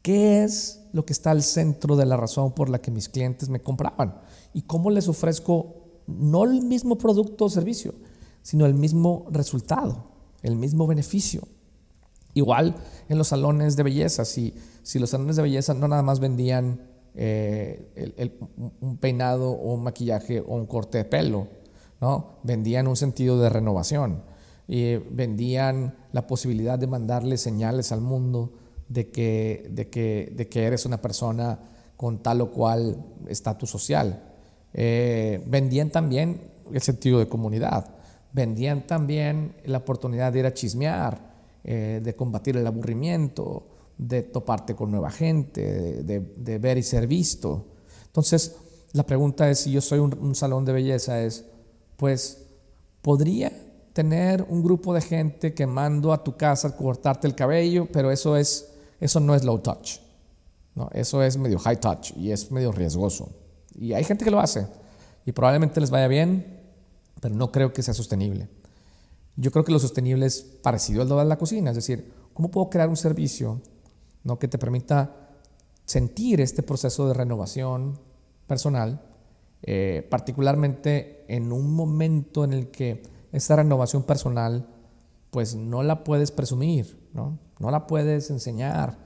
¿qué 0.02 0.44
es 0.44 0.82
lo 0.92 1.04
que 1.04 1.12
está 1.12 1.30
al 1.30 1.42
centro 1.42 1.96
de 1.96 2.06
la 2.06 2.16
razón 2.16 2.52
por 2.52 2.68
la 2.68 2.80
que 2.80 2.90
mis 2.90 3.08
clientes 3.08 3.48
me 3.48 3.60
compraban? 3.60 4.20
¿Y 4.52 4.62
cómo 4.62 4.90
les 4.90 5.08
ofrezco 5.08 5.76
no 6.06 6.44
el 6.44 6.62
mismo 6.62 6.98
producto 6.98 7.46
o 7.46 7.50
servicio? 7.50 7.94
sino 8.42 8.66
el 8.66 8.74
mismo 8.74 9.26
resultado, 9.30 10.04
el 10.42 10.56
mismo 10.56 10.86
beneficio. 10.86 11.42
Igual 12.34 12.74
en 13.08 13.18
los 13.18 13.28
salones 13.28 13.76
de 13.76 13.82
belleza, 13.82 14.24
si, 14.24 14.54
si 14.82 14.98
los 14.98 15.10
salones 15.10 15.36
de 15.36 15.42
belleza 15.42 15.74
no 15.74 15.88
nada 15.88 16.02
más 16.02 16.18
vendían 16.18 16.80
eh, 17.14 18.38
un 18.80 18.96
peinado 18.98 19.50
o 19.50 19.74
un 19.74 19.84
maquillaje 19.84 20.40
o 20.40 20.54
un 20.54 20.66
corte 20.66 20.98
de 20.98 21.04
pelo, 21.04 21.46
¿no? 22.00 22.38
vendían 22.42 22.88
un 22.88 22.96
sentido 22.96 23.38
de 23.38 23.48
renovación 23.48 24.22
y 24.68 24.96
vendían 24.96 25.94
la 26.12 26.26
posibilidad 26.26 26.78
de 26.78 26.86
mandarle 26.86 27.36
señales 27.36 27.92
al 27.92 28.00
mundo 28.00 28.52
de 28.88 29.10
que, 29.10 29.68
de 29.70 29.88
que, 29.88 30.32
de 30.36 30.48
que 30.48 30.64
eres 30.64 30.86
una 30.86 31.00
persona 31.00 31.58
con 31.96 32.22
tal 32.22 32.40
o 32.40 32.50
cual 32.50 33.04
estatus 33.28 33.70
social. 33.70 34.22
Eh, 34.74 35.42
vendían 35.46 35.90
también 35.90 36.50
el 36.72 36.80
sentido 36.80 37.18
de 37.18 37.28
comunidad 37.28 38.02
vendían 38.32 38.86
también 38.86 39.54
la 39.64 39.78
oportunidad 39.78 40.32
de 40.32 40.40
ir 40.40 40.46
a 40.46 40.54
chismear, 40.54 41.32
eh, 41.64 42.00
de 42.02 42.16
combatir 42.16 42.56
el 42.56 42.66
aburrimiento, 42.66 43.66
de 43.98 44.22
toparte 44.22 44.74
con 44.74 44.90
nueva 44.90 45.10
gente, 45.10 46.02
de, 46.02 46.58
ver 46.58 46.78
y 46.78 46.82
ser 46.82 47.06
visto. 47.06 47.66
Entonces, 48.06 48.56
la 48.92 49.04
pregunta 49.04 49.48
es, 49.50 49.60
si 49.60 49.72
yo 49.72 49.80
soy 49.80 49.98
un, 50.00 50.34
salón 50.34 50.64
de 50.64 50.72
belleza, 50.72 51.22
es, 51.22 51.44
pues, 51.96 52.46
¿podría 53.00 53.52
tener 53.92 54.44
un 54.48 54.62
grupo 54.62 54.94
de 54.94 55.00
gente 55.00 55.54
que 55.54 55.66
mando 55.66 56.12
a 56.12 56.24
tu 56.24 56.36
casa 56.36 56.68
a 56.68 56.76
cortarte 56.76 57.26
el 57.26 57.34
cabello? 57.34 57.88
Pero 57.92 58.10
eso, 58.10 58.36
es, 58.36 58.72
eso 59.00 59.20
no 59.20 59.34
es 59.34 59.44
low 59.44 59.58
touch. 59.58 59.98
¿no? 60.74 60.88
Eso 60.92 61.22
es 61.22 61.36
medio 61.36 61.58
high 61.58 61.80
touch 61.80 62.12
y 62.16 62.30
es 62.30 62.50
medio 62.50 62.72
riesgoso. 62.72 63.30
Y 63.74 63.92
hay 63.92 64.04
gente 64.04 64.24
que 64.24 64.30
lo 64.30 64.40
hace 64.40 64.66
y 65.24 65.32
probablemente 65.32 65.80
les 65.80 65.90
vaya 65.90 66.08
bien, 66.08 66.60
pero 67.20 67.34
no 67.34 67.52
creo 67.52 67.72
que 67.72 67.82
sea 67.82 67.94
sostenible. 67.94 68.48
Yo 69.36 69.50
creo 69.50 69.64
que 69.64 69.72
lo 69.72 69.78
sostenible 69.78 70.26
es 70.26 70.42
parecido 70.42 71.02
al 71.02 71.08
de 71.08 71.24
la 71.24 71.38
cocina, 71.38 71.70
es 71.70 71.76
decir, 71.76 72.12
¿cómo 72.34 72.50
puedo 72.50 72.68
crear 72.68 72.88
un 72.88 72.96
servicio 72.96 73.60
¿no? 74.24 74.38
que 74.38 74.48
te 74.48 74.58
permita 74.58 75.16
sentir 75.84 76.40
este 76.40 76.62
proceso 76.62 77.08
de 77.08 77.14
renovación 77.14 77.98
personal, 78.46 79.00
eh, 79.62 80.06
particularmente 80.10 81.24
en 81.28 81.52
un 81.52 81.72
momento 81.72 82.44
en 82.44 82.52
el 82.52 82.70
que 82.70 83.02
esta 83.32 83.56
renovación 83.56 84.02
personal 84.04 84.68
pues 85.30 85.54
no 85.54 85.82
la 85.82 86.04
puedes 86.04 86.30
presumir, 86.30 87.08
¿no? 87.14 87.38
no 87.58 87.70
la 87.70 87.86
puedes 87.86 88.30
enseñar 88.30 88.98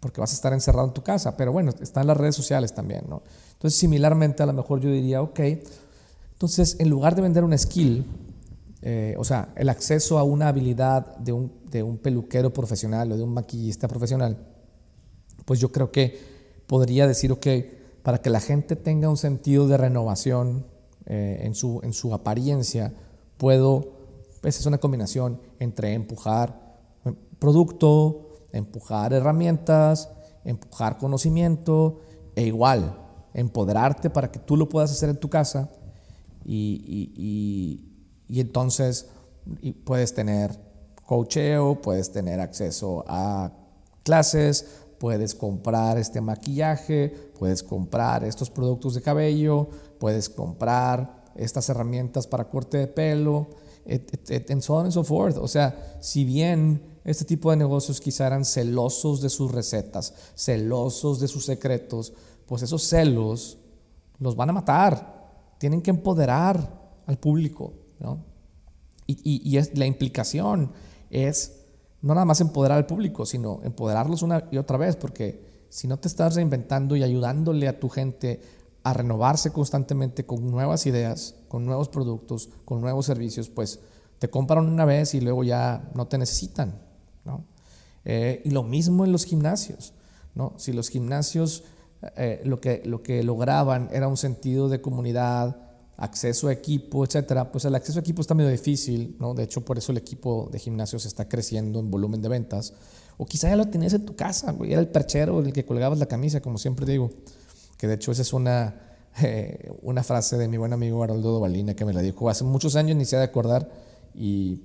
porque 0.00 0.20
vas 0.20 0.32
a 0.32 0.34
estar 0.34 0.52
encerrado 0.52 0.88
en 0.88 0.94
tu 0.94 1.02
casa, 1.02 1.36
pero 1.36 1.52
bueno, 1.52 1.72
están 1.80 2.08
las 2.08 2.16
redes 2.16 2.34
sociales 2.34 2.74
también. 2.74 3.04
Entonces, 3.52 3.78
similarmente, 3.78 4.42
a 4.42 4.46
lo 4.46 4.52
mejor 4.52 4.80
yo 4.80 4.90
diría, 4.90 5.22
ok, 5.22 5.40
entonces, 6.32 6.76
en 6.80 6.90
lugar 6.90 7.14
de 7.14 7.22
vender 7.22 7.44
una 7.44 7.56
skill, 7.56 8.04
eh, 8.82 9.14
o 9.16 9.22
sea, 9.22 9.52
el 9.54 9.68
acceso 9.68 10.18
a 10.18 10.24
una 10.24 10.48
habilidad 10.48 11.16
de 11.18 11.32
un, 11.32 11.52
de 11.70 11.84
un, 11.84 11.98
peluquero 11.98 12.52
profesional 12.52 13.12
o 13.12 13.16
de 13.16 13.22
un 13.22 13.32
maquillista 13.32 13.86
profesional, 13.86 14.36
pues 15.44 15.60
yo 15.60 15.70
creo 15.70 15.92
que 15.92 16.18
podría 16.66 17.06
decir, 17.06 17.30
ok, 17.30 17.46
para 18.02 18.18
que 18.18 18.28
la 18.28 18.40
gente 18.40 18.74
tenga 18.74 19.08
un 19.08 19.16
sentido 19.16 19.68
de 19.68 19.76
renovación 19.76 20.66
eh, 21.06 21.42
en, 21.42 21.54
su, 21.54 21.78
en 21.84 21.92
su 21.92 22.12
apariencia, 22.12 22.92
puedo, 23.42 23.88
pues 24.40 24.60
es 24.60 24.66
una 24.66 24.78
combinación 24.78 25.40
entre 25.58 25.94
empujar 25.94 26.78
producto, 27.40 28.46
empujar 28.52 29.12
herramientas, 29.12 30.08
empujar 30.44 30.96
conocimiento 30.96 31.98
e 32.36 32.44
igual, 32.44 32.96
empoderarte 33.34 34.10
para 34.10 34.30
que 34.30 34.38
tú 34.38 34.56
lo 34.56 34.68
puedas 34.68 34.92
hacer 34.92 35.08
en 35.08 35.16
tu 35.16 35.28
casa 35.28 35.72
y, 36.44 37.84
entonces 38.28 39.08
puedes 39.82 40.14
tener 40.14 40.56
coacheo, 41.04 41.82
puedes 41.82 42.12
tener 42.12 42.38
acceso 42.38 43.04
a 43.08 43.50
clases, 44.04 44.84
puedes 45.00 45.34
comprar 45.34 45.98
este 45.98 46.20
maquillaje, 46.20 47.08
puedes 47.40 47.64
comprar 47.64 48.22
estos 48.22 48.50
productos 48.50 48.94
de 48.94 49.02
cabello, 49.02 49.68
puedes 49.98 50.28
comprar 50.28 51.21
estas 51.36 51.68
herramientas 51.68 52.26
para 52.26 52.48
corte 52.48 52.78
de 52.78 52.86
pelo, 52.86 53.48
en 53.84 54.62
so 54.62 54.74
on 54.76 54.84
and 54.84 54.92
so 54.92 55.04
forth. 55.04 55.36
O 55.38 55.48
sea, 55.48 55.96
si 56.00 56.24
bien 56.24 56.82
este 57.04 57.24
tipo 57.24 57.50
de 57.50 57.56
negocios 57.56 58.00
quizá 58.00 58.26
eran 58.26 58.44
celosos 58.44 59.20
de 59.20 59.28
sus 59.28 59.50
recetas, 59.50 60.14
celosos 60.36 61.20
de 61.20 61.28
sus 61.28 61.44
secretos, 61.44 62.12
pues 62.46 62.62
esos 62.62 62.82
celos 62.84 63.58
los 64.18 64.36
van 64.36 64.50
a 64.50 64.52
matar 64.52 65.22
tienen 65.58 65.80
que 65.80 65.90
empoderar 65.90 66.80
al 67.06 67.18
público. 67.18 67.72
Y, 69.06 69.56
es, 69.56 69.76
la 69.76 69.86
implicación 69.86 70.72
es 71.10 71.60
no 72.00 72.14
nada 72.14 72.24
más 72.24 72.40
empoderar 72.40 72.78
al 72.78 72.86
público, 72.86 73.26
sino 73.26 73.60
empoderarlos 73.62 74.22
una 74.22 74.48
y 74.50 74.58
otra 74.58 74.76
vez, 74.76 74.96
porque 74.96 75.66
si 75.68 75.86
no 75.86 75.98
te 75.98 76.08
estás 76.08 76.34
reinventando 76.34 76.96
y 76.96 77.02
ayudándole 77.04 77.68
a 77.68 77.78
tu 77.78 77.88
gente 77.88 78.40
a 78.84 78.92
renovarse 78.92 79.50
constantemente 79.50 80.26
con 80.26 80.50
nuevas 80.50 80.86
ideas, 80.86 81.36
con 81.48 81.64
nuevos 81.64 81.88
productos, 81.88 82.50
con 82.64 82.80
nuevos 82.80 83.06
servicios, 83.06 83.48
pues 83.48 83.80
te 84.18 84.28
compran 84.28 84.66
una 84.68 84.84
vez 84.84 85.14
y 85.14 85.20
luego 85.20 85.44
ya 85.44 85.90
no 85.94 86.06
te 86.06 86.18
necesitan. 86.18 86.80
¿no? 87.24 87.44
Eh, 88.04 88.42
y 88.44 88.50
lo 88.50 88.62
mismo 88.62 89.04
en 89.04 89.12
los 89.12 89.24
gimnasios. 89.24 89.94
¿no? 90.34 90.54
Si 90.56 90.72
los 90.72 90.88
gimnasios 90.88 91.64
eh, 92.16 92.42
lo, 92.44 92.60
que, 92.60 92.82
lo 92.84 93.02
que 93.02 93.22
lograban 93.22 93.88
era 93.92 94.08
un 94.08 94.16
sentido 94.16 94.68
de 94.68 94.80
comunidad, 94.80 95.56
acceso 95.96 96.48
a 96.48 96.52
equipo, 96.52 97.04
etcétera, 97.04 97.52
pues 97.52 97.64
el 97.64 97.74
acceso 97.76 97.98
a 97.98 98.02
equipo 98.02 98.22
está 98.22 98.34
medio 98.34 98.50
difícil, 98.50 99.16
¿no? 99.20 99.34
De 99.34 99.44
hecho, 99.44 99.64
por 99.64 99.78
eso 99.78 99.92
el 99.92 99.98
equipo 99.98 100.48
de 100.50 100.58
gimnasios 100.58 101.06
está 101.06 101.28
creciendo 101.28 101.78
en 101.78 101.92
volumen 101.92 102.20
de 102.20 102.28
ventas. 102.28 102.74
O 103.18 103.26
quizá 103.26 103.48
ya 103.48 103.56
lo 103.56 103.68
tenías 103.68 103.92
en 103.92 104.04
tu 104.04 104.16
casa, 104.16 104.50
güey, 104.50 104.72
era 104.72 104.80
el 104.80 104.88
perchero 104.88 105.38
el 105.38 105.52
que 105.52 105.64
colgabas 105.64 105.98
la 105.98 106.06
camisa, 106.06 106.40
como 106.40 106.58
siempre 106.58 106.86
digo. 106.86 107.10
Que 107.82 107.88
de 107.88 107.94
hecho 107.94 108.12
esa 108.12 108.22
es 108.22 108.32
una, 108.32 108.76
eh, 109.22 109.72
una 109.82 110.04
frase 110.04 110.38
de 110.38 110.46
mi 110.46 110.56
buen 110.56 110.72
amigo 110.72 111.02
Haroldo 111.02 111.32
Dovalina 111.32 111.74
que 111.74 111.84
me 111.84 111.92
la 111.92 112.00
dijo 112.00 112.30
hace 112.30 112.44
muchos 112.44 112.76
años, 112.76 112.96
ni 112.96 113.04
se 113.04 113.16
de 113.16 113.24
acordar, 113.24 113.68
y, 114.14 114.60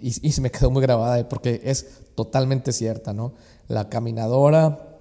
y, 0.00 0.32
se 0.32 0.40
me 0.40 0.50
quedó 0.50 0.70
muy 0.70 0.80
grabada 0.80 1.28
porque 1.28 1.60
es 1.62 1.86
totalmente 2.14 2.72
cierta, 2.72 3.12
¿no? 3.12 3.34
La 3.68 3.90
caminadora 3.90 4.98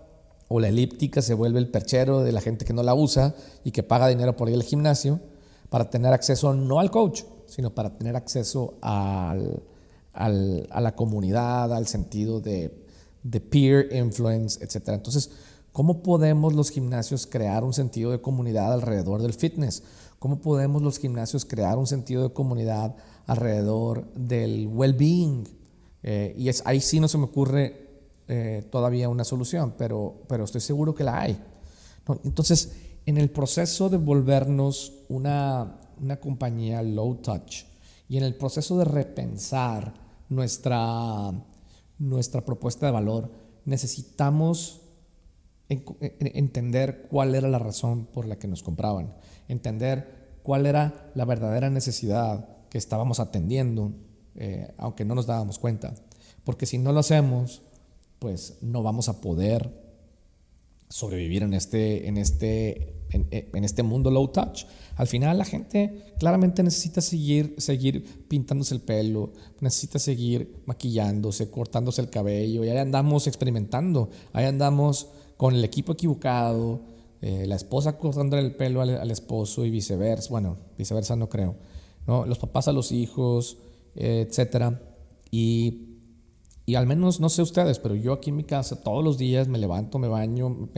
o 0.49 0.59
la 0.59 0.67
elíptica 0.67 1.21
se 1.21 1.33
vuelve 1.35 1.57
el 1.59 1.69
perchero 1.69 2.19
de 2.19 2.33
la 2.33 2.41
gente 2.41 2.65
que 2.65 2.73
no 2.73 2.83
la 2.83 2.95
usa 2.95 3.33
y 3.63 3.71
que 3.71 3.81
paga 3.81 4.09
dinero 4.09 4.35
por 4.35 4.49
ir 4.49 4.55
al 4.55 4.63
gimnasio 4.63 5.21
para 5.69 5.89
tener 5.89 6.11
acceso 6.11 6.53
no 6.53 6.81
al 6.81 6.91
coach, 6.91 7.23
sino 7.45 7.73
para 7.73 7.97
tener 7.97 8.17
acceso 8.17 8.73
al, 8.81 9.63
al, 10.11 10.67
a 10.69 10.81
la 10.81 10.97
comunidad, 10.97 11.73
al 11.73 11.87
sentido 11.87 12.41
de, 12.41 12.83
de 13.23 13.39
peer 13.39 13.87
influence, 13.95 14.61
etc. 14.61 14.89
Entonces, 14.89 15.31
¿cómo 15.73 16.01
podemos 16.03 16.53
los 16.53 16.69
gimnasios 16.69 17.27
crear 17.27 17.65
un 17.65 17.73
sentido 17.73 18.11
de 18.11 18.21
comunidad 18.21 18.71
alrededor 18.71 19.21
del 19.21 19.33
fitness? 19.33 19.83
¿Cómo 20.19 20.39
podemos 20.39 20.81
los 20.81 20.99
gimnasios 20.99 21.43
crear 21.43 21.77
un 21.77 21.87
sentido 21.87 22.23
de 22.23 22.33
comunidad 22.33 22.95
alrededor 23.25 24.05
del 24.13 24.67
well-being? 24.67 25.43
Eh, 26.03 26.33
y 26.37 26.47
es, 26.47 26.63
ahí 26.65 26.79
sí 26.79 27.01
no 27.01 27.09
se 27.09 27.17
me 27.17 27.25
ocurre 27.25 27.83
eh, 28.29 28.65
todavía 28.71 29.09
una 29.09 29.25
solución, 29.25 29.73
pero, 29.77 30.23
pero 30.29 30.45
estoy 30.45 30.61
seguro 30.61 30.95
que 30.95 31.03
la 31.03 31.19
hay. 31.19 31.37
Entonces, 32.23 32.71
en 33.05 33.17
el 33.17 33.29
proceso 33.31 33.89
de 33.89 33.97
volvernos 33.97 34.93
una, 35.09 35.79
una 36.01 36.19
compañía 36.19 36.81
low 36.81 37.15
touch 37.15 37.65
y 38.07 38.17
en 38.17 38.23
el 38.23 38.35
proceso 38.35 38.77
de 38.77 38.85
repensar 38.85 39.93
nuestra, 40.29 41.33
nuestra 41.99 42.45
propuesta 42.45 42.85
de 42.85 42.91
valor, 42.91 43.29
necesitamos 43.65 44.82
entender 45.69 47.07
cuál 47.09 47.35
era 47.35 47.47
la 47.47 47.59
razón 47.59 48.05
por 48.05 48.25
la 48.25 48.37
que 48.37 48.47
nos 48.47 48.63
compraban, 48.63 49.13
entender 49.47 50.37
cuál 50.43 50.65
era 50.65 51.11
la 51.15 51.25
verdadera 51.25 51.69
necesidad 51.69 52.47
que 52.69 52.77
estábamos 52.77 53.19
atendiendo, 53.19 53.93
eh, 54.35 54.73
aunque 54.77 55.05
no 55.05 55.15
nos 55.15 55.25
dábamos 55.25 55.59
cuenta. 55.59 55.95
Porque 56.43 56.65
si 56.65 56.77
no 56.77 56.91
lo 56.91 56.99
hacemos, 56.99 57.61
pues 58.19 58.57
no 58.61 58.83
vamos 58.83 59.09
a 59.09 59.21
poder 59.21 59.83
sobrevivir 60.89 61.41
en 61.43 61.53
este, 61.53 62.07
en 62.07 62.17
este, 62.17 62.93
en, 63.09 63.63
este 63.63 63.81
mundo 63.81 64.11
low 64.11 64.27
touch. 64.27 64.65
Al 64.95 65.07
final 65.07 65.39
la 65.39 65.45
gente 65.45 66.13
claramente 66.19 66.61
necesita 66.61 67.01
seguir, 67.01 67.55
seguir 67.57 68.27
pintándose 68.27 68.75
el 68.75 68.81
pelo, 68.81 69.33
necesita 69.59 69.97
seguir 69.97 70.61
maquillándose, 70.65 71.49
cortándose 71.49 72.01
el 72.01 72.11
cabello, 72.11 72.63
y 72.63 72.69
ahí 72.69 72.77
andamos 72.77 73.25
experimentando, 73.25 74.09
ahí 74.33 74.45
andamos 74.45 75.09
con 75.37 75.55
el 75.55 75.63
equipo 75.63 75.93
equivocado, 75.93 76.81
eh, 77.21 77.45
la 77.47 77.55
esposa 77.55 77.97
cortándole 77.97 78.43
el 78.43 78.55
pelo 78.55 78.81
al, 78.81 79.11
esposo 79.11 79.65
y 79.65 79.69
viceversa, 79.69 80.29
bueno, 80.29 80.57
viceversa 80.77 81.15
no 81.15 81.29
creo, 81.29 81.55
¿no? 82.05 82.25
los 82.25 82.37
papás 82.39 82.67
a 82.67 82.73
los 82.73 82.91
hijos, 82.91 83.57
eh, 83.95 84.25
etcétera, 84.27 84.81
y 85.31 85.93
y 86.65 86.75
al 86.75 86.87
menos, 86.87 87.19
no 87.19 87.27
sé 87.27 87.41
ustedes, 87.41 87.79
pero 87.79 87.95
yo 87.95 88.13
aquí 88.13 88.29
en 88.29 88.37
mi 88.37 88.45
casa 88.45 88.81
todos 88.81 89.03
los 89.03 89.17
días 89.17 89.49
me 89.49 89.57
levanto, 89.57 89.99
me 89.99 90.07
baño, 90.07 90.69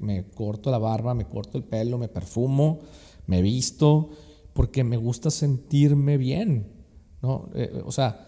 me, 0.00 0.24
corto 0.30 0.70
la 0.72 0.78
barba, 0.78 1.14
me 1.14 1.26
corto 1.26 1.58
el 1.58 1.64
pelo, 1.64 1.96
me 1.96 2.08
perfumo, 2.08 2.80
me 3.26 3.40
visto, 3.40 4.10
porque 4.52 4.82
me 4.82 4.96
gusta 4.96 5.30
sentirme 5.30 6.16
bien, 6.16 6.72
¿no? 7.22 7.50
Eh, 7.54 7.82
o 7.84 7.92
sea, 7.92 8.27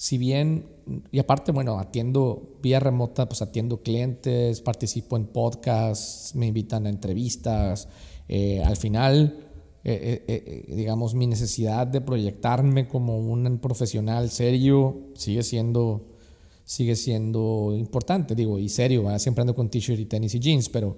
si 0.00 0.16
bien, 0.16 0.64
y 1.12 1.18
aparte, 1.18 1.52
bueno, 1.52 1.78
atiendo 1.78 2.56
vía 2.62 2.80
remota, 2.80 3.28
pues 3.28 3.42
atiendo 3.42 3.82
clientes, 3.82 4.62
participo 4.62 5.18
en 5.18 5.26
podcasts, 5.26 6.34
me 6.34 6.46
invitan 6.46 6.86
a 6.86 6.88
entrevistas, 6.88 7.86
eh, 8.26 8.62
al 8.64 8.78
final, 8.78 9.46
eh, 9.84 10.64
digamos, 10.74 11.12
mi 11.14 11.26
necesidad 11.26 11.86
de 11.86 12.00
proyectarme 12.00 12.88
como 12.88 13.18
un 13.18 13.58
profesional 13.58 14.30
serio 14.30 15.10
sigue 15.16 15.42
siendo 15.42 16.06
sigue 16.64 16.96
siendo 16.96 17.74
importante, 17.76 18.34
digo, 18.34 18.58
y 18.58 18.70
serio, 18.70 19.06
siempre 19.18 19.42
ando 19.42 19.54
con 19.54 19.68
t-shirt 19.68 20.00
y 20.00 20.06
tenis 20.06 20.34
y 20.36 20.40
jeans, 20.40 20.70
pero, 20.70 20.96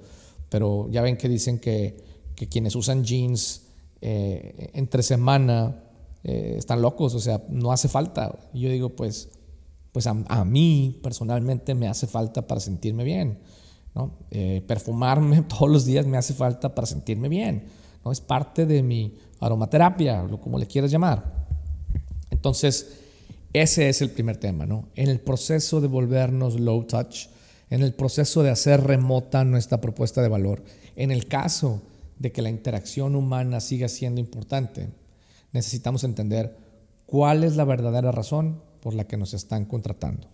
pero 0.48 0.88
ya 0.92 1.02
ven 1.02 1.16
que 1.16 1.28
dicen 1.28 1.58
que, 1.58 1.96
que 2.36 2.46
quienes 2.46 2.76
usan 2.76 3.02
jeans 3.02 3.62
eh, 4.00 4.70
entre 4.74 5.02
semana 5.02 5.82
eh, 6.24 6.54
están 6.56 6.82
locos, 6.82 7.14
o 7.14 7.20
sea, 7.20 7.42
no 7.48 7.72
hace 7.72 7.88
falta. 7.88 8.38
yo 8.54 8.68
digo, 8.68 8.90
pues, 8.90 9.30
pues 9.92 10.06
a, 10.06 10.44
mí 10.44 11.00
personalmente 11.02 11.74
me 11.74 11.88
hace 11.88 12.06
falta 12.06 12.46
para 12.46 12.60
sentirme 12.60 13.04
bien. 13.04 13.40
¿no? 13.94 14.18
Eh, 14.30 14.62
perfumarme 14.66 15.42
todos 15.48 15.70
los 15.70 15.84
días 15.84 16.06
me 16.06 16.16
hace 16.16 16.34
falta 16.34 16.74
para 16.74 16.86
sentirme 16.86 17.28
bien. 17.28 17.66
¿no? 18.04 18.12
Es 18.12 18.20
parte 18.20 18.66
de 18.66 18.82
mi 18.82 19.18
aromaterapia, 19.40 20.22
lo 20.22 20.40
como 20.40 20.58
le 20.58 20.66
quieras 20.66 20.90
llamar. 20.90 21.46
Entonces, 22.30 23.00
ese 23.52 23.88
es 23.88 24.00
el 24.00 24.10
primer 24.10 24.38
tema, 24.38 24.64
¿no? 24.64 24.88
En 24.94 25.10
el 25.10 25.20
proceso 25.20 25.80
de 25.80 25.88
volvernos 25.88 26.58
low 26.58 26.84
touch, 26.84 27.26
en 27.68 27.82
el 27.82 27.92
proceso 27.92 28.42
de 28.42 28.50
hacer 28.50 28.82
remota 28.82 29.44
nuestra 29.44 29.80
propuesta 29.80 30.22
de 30.22 30.28
valor, 30.28 30.62
en 30.96 31.10
el 31.10 31.26
caso 31.26 31.82
de 32.18 32.32
que 32.32 32.40
la 32.40 32.48
interacción 32.48 33.14
humana 33.14 33.60
siga 33.60 33.88
siendo 33.88 34.20
importante, 34.20 34.88
necesitamos 35.52 36.04
entender 36.04 36.56
cuál 37.06 37.44
es 37.44 37.56
la 37.56 37.64
verdadera 37.64 38.10
razón 38.10 38.62
por 38.80 38.94
la 38.94 39.04
que 39.04 39.16
nos 39.16 39.34
están 39.34 39.64
contratando. 39.64 40.28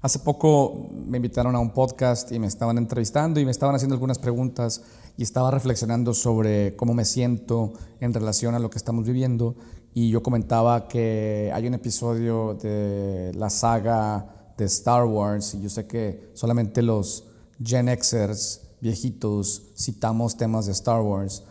Hace 0.00 0.18
poco 0.18 0.88
me 1.06 1.18
invitaron 1.18 1.54
a 1.54 1.60
un 1.60 1.70
podcast 1.70 2.32
y 2.32 2.40
me 2.40 2.48
estaban 2.48 2.76
entrevistando 2.76 3.38
y 3.38 3.44
me 3.44 3.52
estaban 3.52 3.76
haciendo 3.76 3.94
algunas 3.94 4.18
preguntas 4.18 4.82
y 5.16 5.22
estaba 5.22 5.52
reflexionando 5.52 6.12
sobre 6.12 6.74
cómo 6.74 6.92
me 6.92 7.04
siento 7.04 7.74
en 8.00 8.12
relación 8.12 8.56
a 8.56 8.58
lo 8.58 8.68
que 8.68 8.78
estamos 8.78 9.06
viviendo 9.06 9.54
y 9.94 10.10
yo 10.10 10.22
comentaba 10.22 10.88
que 10.88 11.52
hay 11.54 11.66
un 11.66 11.74
episodio 11.74 12.54
de 12.54 13.32
la 13.34 13.50
saga 13.50 14.54
de 14.56 14.64
Star 14.64 15.04
Wars 15.04 15.54
y 15.54 15.62
yo 15.62 15.68
sé 15.68 15.86
que 15.86 16.30
solamente 16.34 16.82
los 16.82 17.24
Gen 17.62 17.86
Xers 17.88 18.62
viejitos 18.80 19.62
citamos 19.76 20.36
temas 20.36 20.66
de 20.66 20.72
Star 20.72 21.02
Wars, 21.02 21.44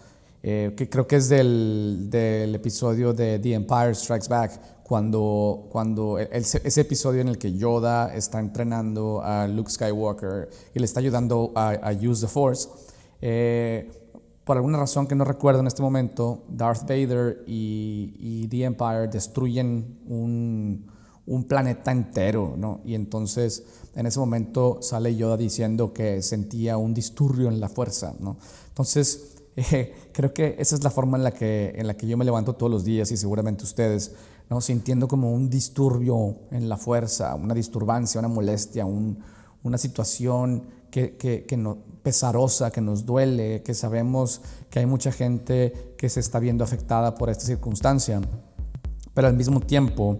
eh, 0.43 0.73
que 0.75 0.89
creo 0.89 1.07
que 1.07 1.17
es 1.17 1.29
del, 1.29 2.09
episodio 2.55 3.13
de 3.13 3.39
The 3.39 3.53
Empire 3.53 3.93
Strikes 3.93 4.27
Back, 4.27 4.81
cuando, 4.83 5.67
cuando 5.71 6.19
ese 6.19 6.81
episodio 6.81 7.21
en 7.21 7.29
el 7.29 7.37
que 7.37 7.53
Yoda 7.53 8.13
está 8.13 8.39
entrenando 8.39 9.21
a 9.23 9.47
Luke 9.47 9.71
Skywalker 9.71 10.49
y 10.73 10.79
le 10.79 10.85
está 10.85 10.99
ayudando 10.99 11.53
a, 11.55 11.69
a 11.71 11.91
use 11.93 12.25
the 12.25 12.27
Force. 12.27 12.67
Eh, 13.21 13.89
por 14.43 14.57
alguna 14.57 14.79
razón 14.79 15.07
que 15.07 15.15
no 15.15 15.23
recuerdo 15.23 15.61
en 15.61 15.67
este 15.67 15.81
momento, 15.81 16.43
Darth 16.49 16.81
Vader 16.81 17.43
y, 17.45 18.47
The 18.49 18.63
Empire 18.63 19.07
destruyen 19.07 19.99
un, 20.07 20.89
planeta 21.47 21.91
entero, 21.91 22.55
¿no? 22.57 22.81
Y 22.83 22.95
entonces 22.95 23.63
en 23.95 24.05
ese 24.05 24.19
momento 24.19 24.79
sale 24.81 25.15
Yoda 25.15 25.37
diciendo 25.37 25.93
que 25.93 26.21
sentía 26.21 26.75
un 26.75 26.93
disturbio 26.93 27.47
en 27.47 27.61
la 27.61 27.69
fuerza, 27.69 28.13
¿no? 28.19 28.37
Entonces 28.67 29.30
eh, 29.55 29.93
creo 30.13 30.33
que 30.33 30.55
esa 30.59 30.75
es 30.75 30.83
la 30.83 30.89
forma 30.89 31.17
en 31.17 31.23
la, 31.23 31.31
que, 31.31 31.73
en 31.75 31.87
la 31.87 31.95
que 31.95 32.07
yo 32.07 32.17
me 32.17 32.25
levanto 32.25 32.53
todos 32.53 32.71
los 32.71 32.83
días 32.83 33.11
y 33.11 33.17
seguramente 33.17 33.63
ustedes, 33.63 34.13
¿no? 34.49 34.61
Sintiendo 34.61 35.07
como 35.07 35.31
un 35.33 35.49
disturbio 35.49 36.35
en 36.51 36.69
la 36.69 36.77
fuerza, 36.77 37.35
una 37.35 37.53
disturbancia, 37.53 38.19
una 38.19 38.27
molestia, 38.27 38.85
una 38.85 39.77
situación 39.77 40.63
que, 40.89 41.15
que, 41.15 41.45
que, 41.45 41.57
no, 41.57 41.77
pesarosa, 42.03 42.71
que 42.71 42.81
nos 42.81 43.05
duele, 43.05 43.63
que 43.63 43.73
sabemos 43.73 44.41
que 44.69 44.79
hay 44.79 44.85
mucha 44.85 45.11
gente 45.11 45.93
que 45.97 46.09
se 46.09 46.19
está 46.19 46.39
viendo 46.39 46.63
afectada 46.63 47.15
por 47.15 47.29
esta 47.29 47.45
circunstancia. 47.45 48.21
Pero 49.13 49.27
al 49.27 49.35
mismo 49.35 49.59
tiempo, 49.59 50.19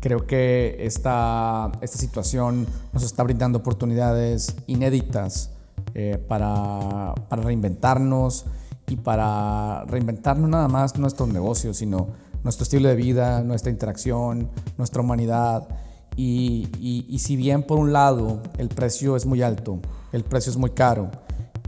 creo 0.00 0.26
que 0.26 0.76
esta, 0.80 1.70
esta 1.80 1.98
situación 1.98 2.66
nos 2.92 3.02
está 3.02 3.22
brindando 3.22 3.58
oportunidades 3.58 4.56
inéditas 4.66 5.50
eh, 5.94 6.22
para, 6.28 7.14
para 7.28 7.42
reinventarnos 7.42 8.46
y 8.88 8.96
para 8.96 9.84
reinventar 9.86 10.38
no 10.38 10.48
nada 10.48 10.68
más 10.68 10.98
nuestros 10.98 11.28
negocios, 11.28 11.76
sino 11.76 12.08
nuestro 12.42 12.64
estilo 12.64 12.88
de 12.88 12.96
vida, 12.96 13.42
nuestra 13.42 13.70
interacción, 13.70 14.50
nuestra 14.76 15.02
humanidad. 15.02 15.68
Y, 16.16 16.68
y, 16.80 17.18
si 17.20 17.36
bien 17.36 17.62
por 17.62 17.78
un 17.78 17.92
lado 17.92 18.42
el 18.56 18.68
precio 18.68 19.14
es 19.14 19.24
muy 19.24 19.42
alto, 19.42 19.78
el 20.10 20.24
precio 20.24 20.50
es 20.50 20.56
muy 20.56 20.70
caro 20.70 21.10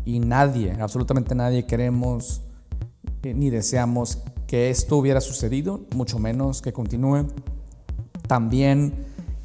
y 0.05 0.19
nadie, 0.19 0.73
absolutamente 0.81 1.37
nadie 1.37 1.67
queremos 1.67 2.43
eh, 3.23 3.33
ni 3.33 3.51
deseamos 3.51 4.19
que 4.49 4.71
esto 4.71 4.97
hubiera 4.97 5.21
sucedido, 5.21 5.83
mucho 5.95 6.19
menos 6.19 6.63
que 6.63 6.73
continúe. 6.73 7.27
También 8.27 8.95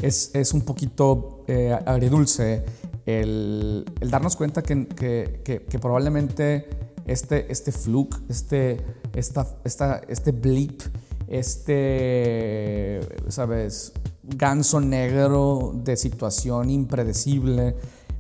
es, 0.01 0.31
es 0.33 0.53
un 0.53 0.61
poquito 0.61 1.43
eh, 1.47 1.77
agridulce 1.85 2.65
el, 3.05 3.85
el, 3.99 4.09
darnos 4.09 4.35
cuenta 4.35 4.63
que, 4.63 4.87
que, 4.87 5.41
que, 5.43 5.79
probablemente 5.79 6.67
este, 7.05 7.51
este 7.51 7.71
fluke, 7.71 8.19
este, 8.29 8.83
esta, 9.13 9.47
esta, 9.63 10.01
este 10.07 10.31
blip, 10.31 10.81
este, 11.27 12.99
¿sabes? 13.29 13.93
Ganso 14.23 14.81
negro 14.81 15.73
de 15.83 15.97
situación 15.97 16.69
impredecible, 16.69 17.75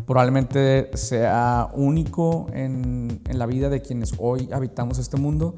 probablemente 0.05 0.91
sea 0.95 1.71
único 1.73 2.47
en, 2.53 3.21
en, 3.27 3.39
la 3.39 3.47
vida 3.47 3.69
de 3.69 3.81
quienes 3.81 4.13
hoy 4.19 4.49
habitamos 4.51 4.99
este 4.99 5.17
mundo 5.17 5.55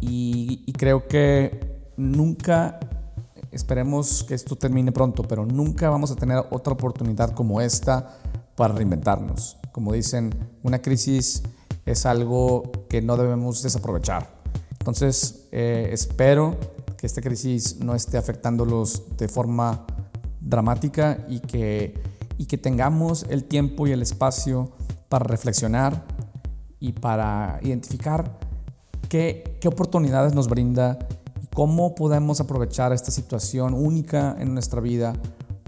y, 0.00 0.64
y, 0.66 0.72
creo 0.72 1.06
que 1.08 1.92
nunca, 1.96 2.80
esperemos 3.50 4.24
que 4.24 4.34
esto 4.34 4.56
termine 4.56 4.92
pronto, 4.92 5.22
pero 5.24 5.44
nunca 5.44 5.90
vamos 5.90 6.10
a 6.10 6.16
tener 6.16 6.42
otra 6.50 6.72
oportunidad 6.72 7.32
como 7.34 7.60
esta 7.60 8.18
para 8.56 8.74
reinventarnos. 8.74 9.58
Como 9.72 9.92
dicen, 9.92 10.34
una 10.62 10.80
crisis 10.80 11.42
es 11.86 12.06
algo 12.06 12.70
que 12.88 13.02
no 13.02 13.16
debemos 13.16 13.62
desaprovechar. 13.62 14.42
Entonces, 14.78 15.48
eh, 15.52 15.90
espero 15.92 16.56
que 16.96 17.06
esta 17.06 17.20
crisis 17.20 17.80
no 17.80 17.94
esté 17.94 18.18
afectándolos 18.18 19.16
de 19.16 19.28
forma 19.28 19.86
dramática 20.40 21.24
y 21.28 21.40
que, 21.40 22.00
tengamos 22.60 23.24
el 23.30 23.44
tiempo 23.44 23.86
y 23.86 23.92
el 23.92 24.02
espacio 24.02 24.72
para 25.08 25.24
reflexionar 25.24 26.04
y 26.80 26.92
para 26.92 27.58
identificar 27.62 28.38
qué, 29.08 29.58
oportunidades 29.64 30.34
nos 30.34 30.48
brinda 30.48 30.98
y 31.42 31.46
cómo 31.46 31.94
podemos 31.94 32.40
aprovechar 32.40 32.92
esta 32.92 33.10
situación 33.10 33.72
única 33.72 34.36
en 34.38 34.52
nuestra 34.52 34.80
vida 34.80 35.14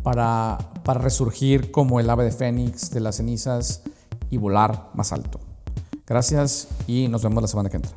para 0.03 0.59
resurgir 0.85 1.71
como 1.71 2.01
el 2.01 2.11
ave 2.11 2.25
de 2.25 2.33
fénix 2.33 2.91
de 2.91 3.01
las 3.01 3.17
cenizas 3.17 3.83
y 4.29 4.37
volar 4.37 4.91
más 4.95 5.13
alto. 5.13 5.44
Gracias 6.07 6.69
y 6.87 7.09
nos 7.09 7.23
vemos 7.23 7.43
la 7.43 7.49
semana 7.49 7.71
que 7.71 7.77
entra. 7.77 7.93